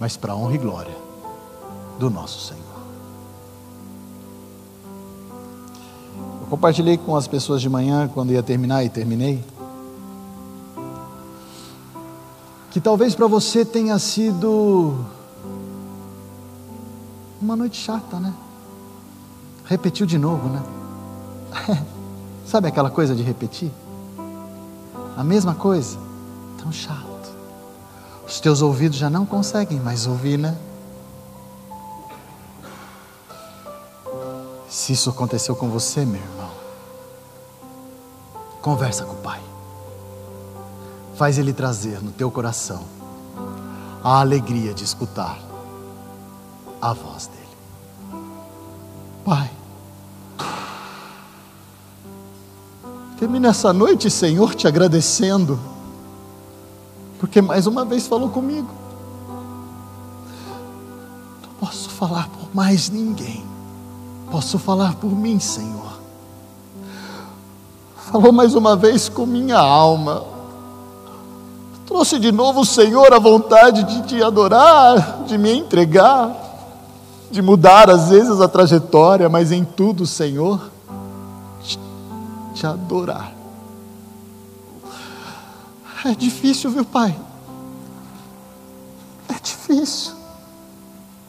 mas 0.00 0.16
para 0.16 0.32
a 0.32 0.36
honra 0.36 0.54
e 0.54 0.58
glória 0.58 0.96
do 1.98 2.08
nosso 2.08 2.40
Senhor. 2.40 2.64
Eu 6.40 6.46
compartilhei 6.48 6.96
com 6.96 7.14
as 7.14 7.28
pessoas 7.28 7.60
de 7.60 7.68
manhã, 7.68 8.08
quando 8.08 8.32
ia 8.32 8.42
terminar 8.42 8.82
e 8.84 8.88
terminei, 8.88 9.44
que 12.70 12.80
talvez 12.80 13.14
para 13.14 13.26
você 13.26 13.62
tenha 13.62 13.98
sido 13.98 15.04
uma 17.42 17.54
noite 17.54 17.76
chata, 17.76 18.18
né? 18.18 18.32
Repetiu 19.68 20.06
de 20.06 20.16
novo, 20.16 20.48
né? 20.48 20.62
Sabe 22.46 22.68
aquela 22.68 22.90
coisa 22.90 23.14
de 23.14 23.22
repetir? 23.22 23.70
A 25.14 25.22
mesma 25.22 25.54
coisa? 25.54 25.98
Tão 26.56 26.72
chato. 26.72 27.06
Os 28.26 28.40
teus 28.40 28.62
ouvidos 28.62 28.96
já 28.96 29.10
não 29.10 29.26
conseguem 29.26 29.78
mais 29.78 30.06
ouvir, 30.06 30.38
né? 30.38 30.56
Se 34.70 34.94
isso 34.94 35.10
aconteceu 35.10 35.54
com 35.54 35.68
você, 35.68 36.04
meu 36.04 36.20
irmão, 36.20 36.50
conversa 38.62 39.04
com 39.04 39.12
o 39.12 39.16
Pai. 39.16 39.40
Faz 41.14 41.36
Ele 41.36 41.52
trazer 41.52 42.02
no 42.02 42.10
teu 42.10 42.30
coração 42.30 42.84
a 44.02 44.20
alegria 44.20 44.72
de 44.72 44.84
escutar 44.84 45.38
a 46.80 46.92
voz 46.94 47.26
dEle. 47.26 48.22
Pai, 49.24 49.57
termine 53.38 53.46
essa 53.46 53.72
noite, 53.72 54.10
Senhor, 54.10 54.54
te 54.54 54.66
agradecendo 54.66 55.58
porque 57.20 57.40
mais 57.42 57.66
uma 57.66 57.84
vez 57.84 58.06
falou 58.06 58.28
comigo. 58.28 58.68
Não 61.42 61.50
posso 61.60 61.90
falar 61.90 62.28
por 62.28 62.54
mais 62.54 62.90
ninguém, 62.90 63.44
posso 64.30 64.58
falar 64.58 64.94
por 64.96 65.10
mim, 65.10 65.40
Senhor. 65.40 65.98
Falou 68.10 68.32
mais 68.32 68.54
uma 68.54 68.76
vez 68.76 69.08
com 69.08 69.26
minha 69.26 69.58
alma, 69.58 70.24
trouxe 71.86 72.18
de 72.18 72.32
novo 72.32 72.64
Senhor 72.64 73.12
a 73.12 73.18
vontade 73.18 73.82
de 73.84 74.02
te 74.02 74.22
adorar, 74.22 75.24
de 75.26 75.36
me 75.36 75.52
entregar, 75.52 76.34
de 77.30 77.42
mudar 77.42 77.90
às 77.90 78.08
vezes 78.10 78.40
a 78.40 78.48
trajetória, 78.48 79.28
mas 79.28 79.52
em 79.52 79.64
tudo, 79.64 80.06
Senhor, 80.06 80.70
te 82.58 82.66
adorar. 82.66 83.32
É 86.04 86.12
difícil, 86.12 86.70
viu, 86.70 86.84
pai? 86.84 87.16
É 89.28 89.34
difícil. 89.40 90.12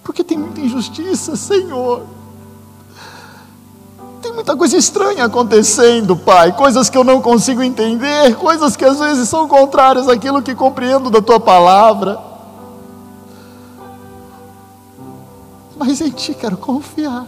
Porque 0.03 0.23
tem 0.23 0.37
muita 0.37 0.59
injustiça, 0.59 1.35
Senhor. 1.35 2.03
Tem 4.23 4.33
muita 4.33 4.55
coisa 4.55 4.75
estranha 4.75 5.25
acontecendo, 5.25 6.15
Pai. 6.17 6.51
Coisas 6.51 6.89
que 6.89 6.97
eu 6.97 7.03
não 7.03 7.21
consigo 7.21 7.61
entender, 7.61 8.35
coisas 8.35 8.75
que 8.75 8.83
às 8.83 8.99
vezes 8.99 9.29
são 9.29 9.47
contrárias 9.47 10.09
àquilo 10.09 10.41
que 10.41 10.55
compreendo 10.55 11.09
da 11.09 11.21
tua 11.21 11.39
palavra. 11.39 12.19
Mas 15.77 16.01
em 16.01 16.09
Ti 16.09 16.33
quero 16.33 16.57
confiar. 16.57 17.25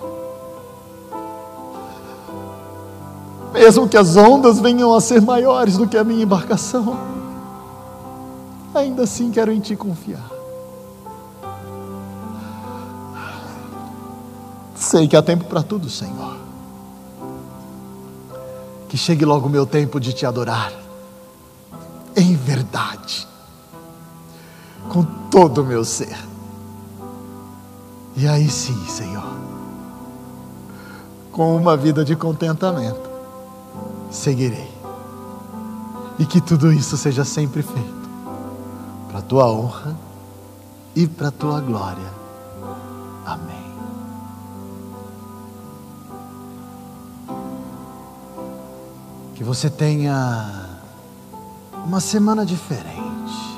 Mesmo 3.53 3.87
que 3.87 3.97
as 3.97 4.15
ondas 4.15 4.59
venham 4.59 4.93
a 4.93 5.01
ser 5.01 5.21
maiores 5.21 5.77
do 5.77 5.87
que 5.87 5.97
a 5.97 6.03
minha 6.03 6.23
embarcação 6.23 7.11
ainda 8.73 9.03
assim 9.03 9.31
quero 9.31 9.51
em 9.51 9.59
Ti 9.59 9.75
confiar. 9.75 10.29
Sei 14.75 15.07
que 15.07 15.15
há 15.15 15.21
tempo 15.21 15.45
para 15.45 15.61
tudo, 15.61 15.89
Senhor. 15.89 16.37
Que 18.89 18.97
chegue 18.97 19.23
logo 19.23 19.47
o 19.47 19.49
meu 19.49 19.65
tempo 19.65 19.99
de 19.99 20.11
Te 20.11 20.25
adorar, 20.25 20.73
em 22.15 22.35
verdade, 22.35 23.27
com 24.89 25.03
todo 25.29 25.61
o 25.61 25.65
meu 25.65 25.85
ser. 25.85 26.17
E 28.15 28.27
aí 28.27 28.49
sim, 28.49 28.85
Senhor, 28.87 29.23
com 31.31 31.55
uma 31.55 31.77
vida 31.77 32.03
de 32.03 32.15
contentamento, 32.15 33.09
seguirei. 34.11 34.69
E 36.19 36.25
que 36.25 36.41
tudo 36.41 36.71
isso 36.71 36.97
seja 36.97 37.23
sempre 37.23 37.63
feito 37.63 38.09
para 39.07 39.19
a 39.19 39.21
tua 39.21 39.49
honra 39.49 39.97
e 40.95 41.07
para 41.07 41.29
a 41.29 41.31
tua 41.31 41.59
glória. 41.61 42.11
Amém. 43.25 43.71
Que 49.33 49.43
você 49.43 49.69
tenha 49.69 50.77
uma 51.85 51.99
semana 51.99 52.45
diferente, 52.45 53.57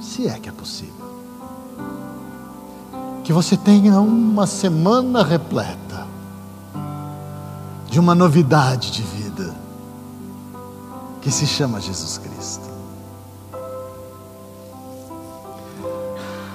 se 0.00 0.28
é 0.28 0.38
que 0.38 0.48
é 0.48 0.52
possível. 0.52 1.08
Que 3.24 3.32
você 3.32 3.56
tenha 3.56 4.00
uma 4.00 4.46
semana 4.46 5.24
repleta 5.24 5.87
de 7.88 7.98
uma 7.98 8.14
novidade 8.14 8.90
de 8.90 9.02
vida 9.02 9.54
que 11.20 11.30
se 11.30 11.46
chama 11.46 11.80
Jesus 11.80 12.18
Cristo. 12.18 12.68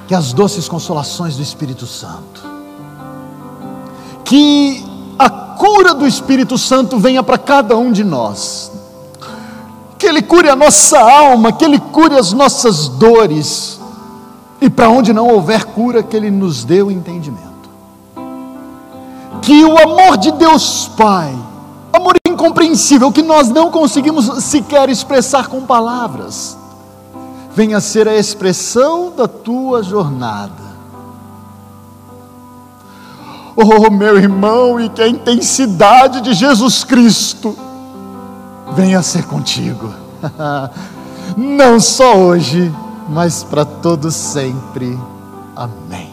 que 0.08 0.16
as 0.16 0.34
doces 0.34 0.68
consolações 0.68 1.36
do 1.36 1.42
Espírito 1.42 1.88
Santo, 1.88 2.44
que 4.24 4.84
a 5.18 5.30
cura 5.30 5.94
do 5.94 6.06
Espírito 6.06 6.58
Santo 6.58 7.00
venha 7.00 7.24
para 7.24 7.38
cada 7.38 7.78
um 7.78 7.92
de 7.92 8.04
nós, 8.04 8.72
que 9.98 10.06
Ele 10.06 10.22
cure 10.22 10.50
a 10.50 10.56
nossa 10.56 11.00
alma, 11.00 11.54
que 11.54 11.64
Ele 11.64 11.80
cure 11.80 12.16
as 12.16 12.34
nossas 12.34 12.88
dores, 12.88 13.80
e 14.60 14.70
para 14.70 14.90
onde 14.90 15.14
não 15.14 15.30
houver 15.30 15.66
cura, 15.66 16.04
que 16.04 16.16
Ele 16.16 16.30
nos 16.30 16.64
dê 16.64 16.82
o 16.82 16.92
entendimento. 16.92 17.53
Que 19.44 19.64
o 19.66 19.78
amor 19.78 20.18
de 20.18 20.32
Deus 20.32 20.90
Pai, 20.98 21.36
amor 21.92 22.16
incompreensível, 22.28 23.12
que 23.12 23.22
nós 23.22 23.50
não 23.50 23.70
conseguimos 23.70 24.44
sequer 24.44 24.90
expressar 24.90 25.48
com 25.48 25.62
palavras, 25.62 26.58
venha 27.54 27.82
ser 27.82 28.08
a 28.08 28.16
expressão 28.16 29.14
da 29.16 29.28
tua 29.28 29.84
jornada. 29.84 30.64
Oh, 33.56 33.92
meu 33.92 34.18
irmão, 34.18 34.80
e 34.80 34.90
que 34.90 35.02
a 35.02 35.08
intensidade 35.08 36.22
de 36.22 36.34
Jesus 36.34 36.84
Cristo 36.84 37.56
venha 38.76 39.04
ser 39.04 39.26
contigo, 39.26 39.94
não 41.38 41.82
só 41.82 42.16
hoje, 42.16 42.74
mas 43.10 43.44
para 43.44 43.66
todo 43.66 44.10
sempre. 44.10 44.98
Amém. 45.56 46.13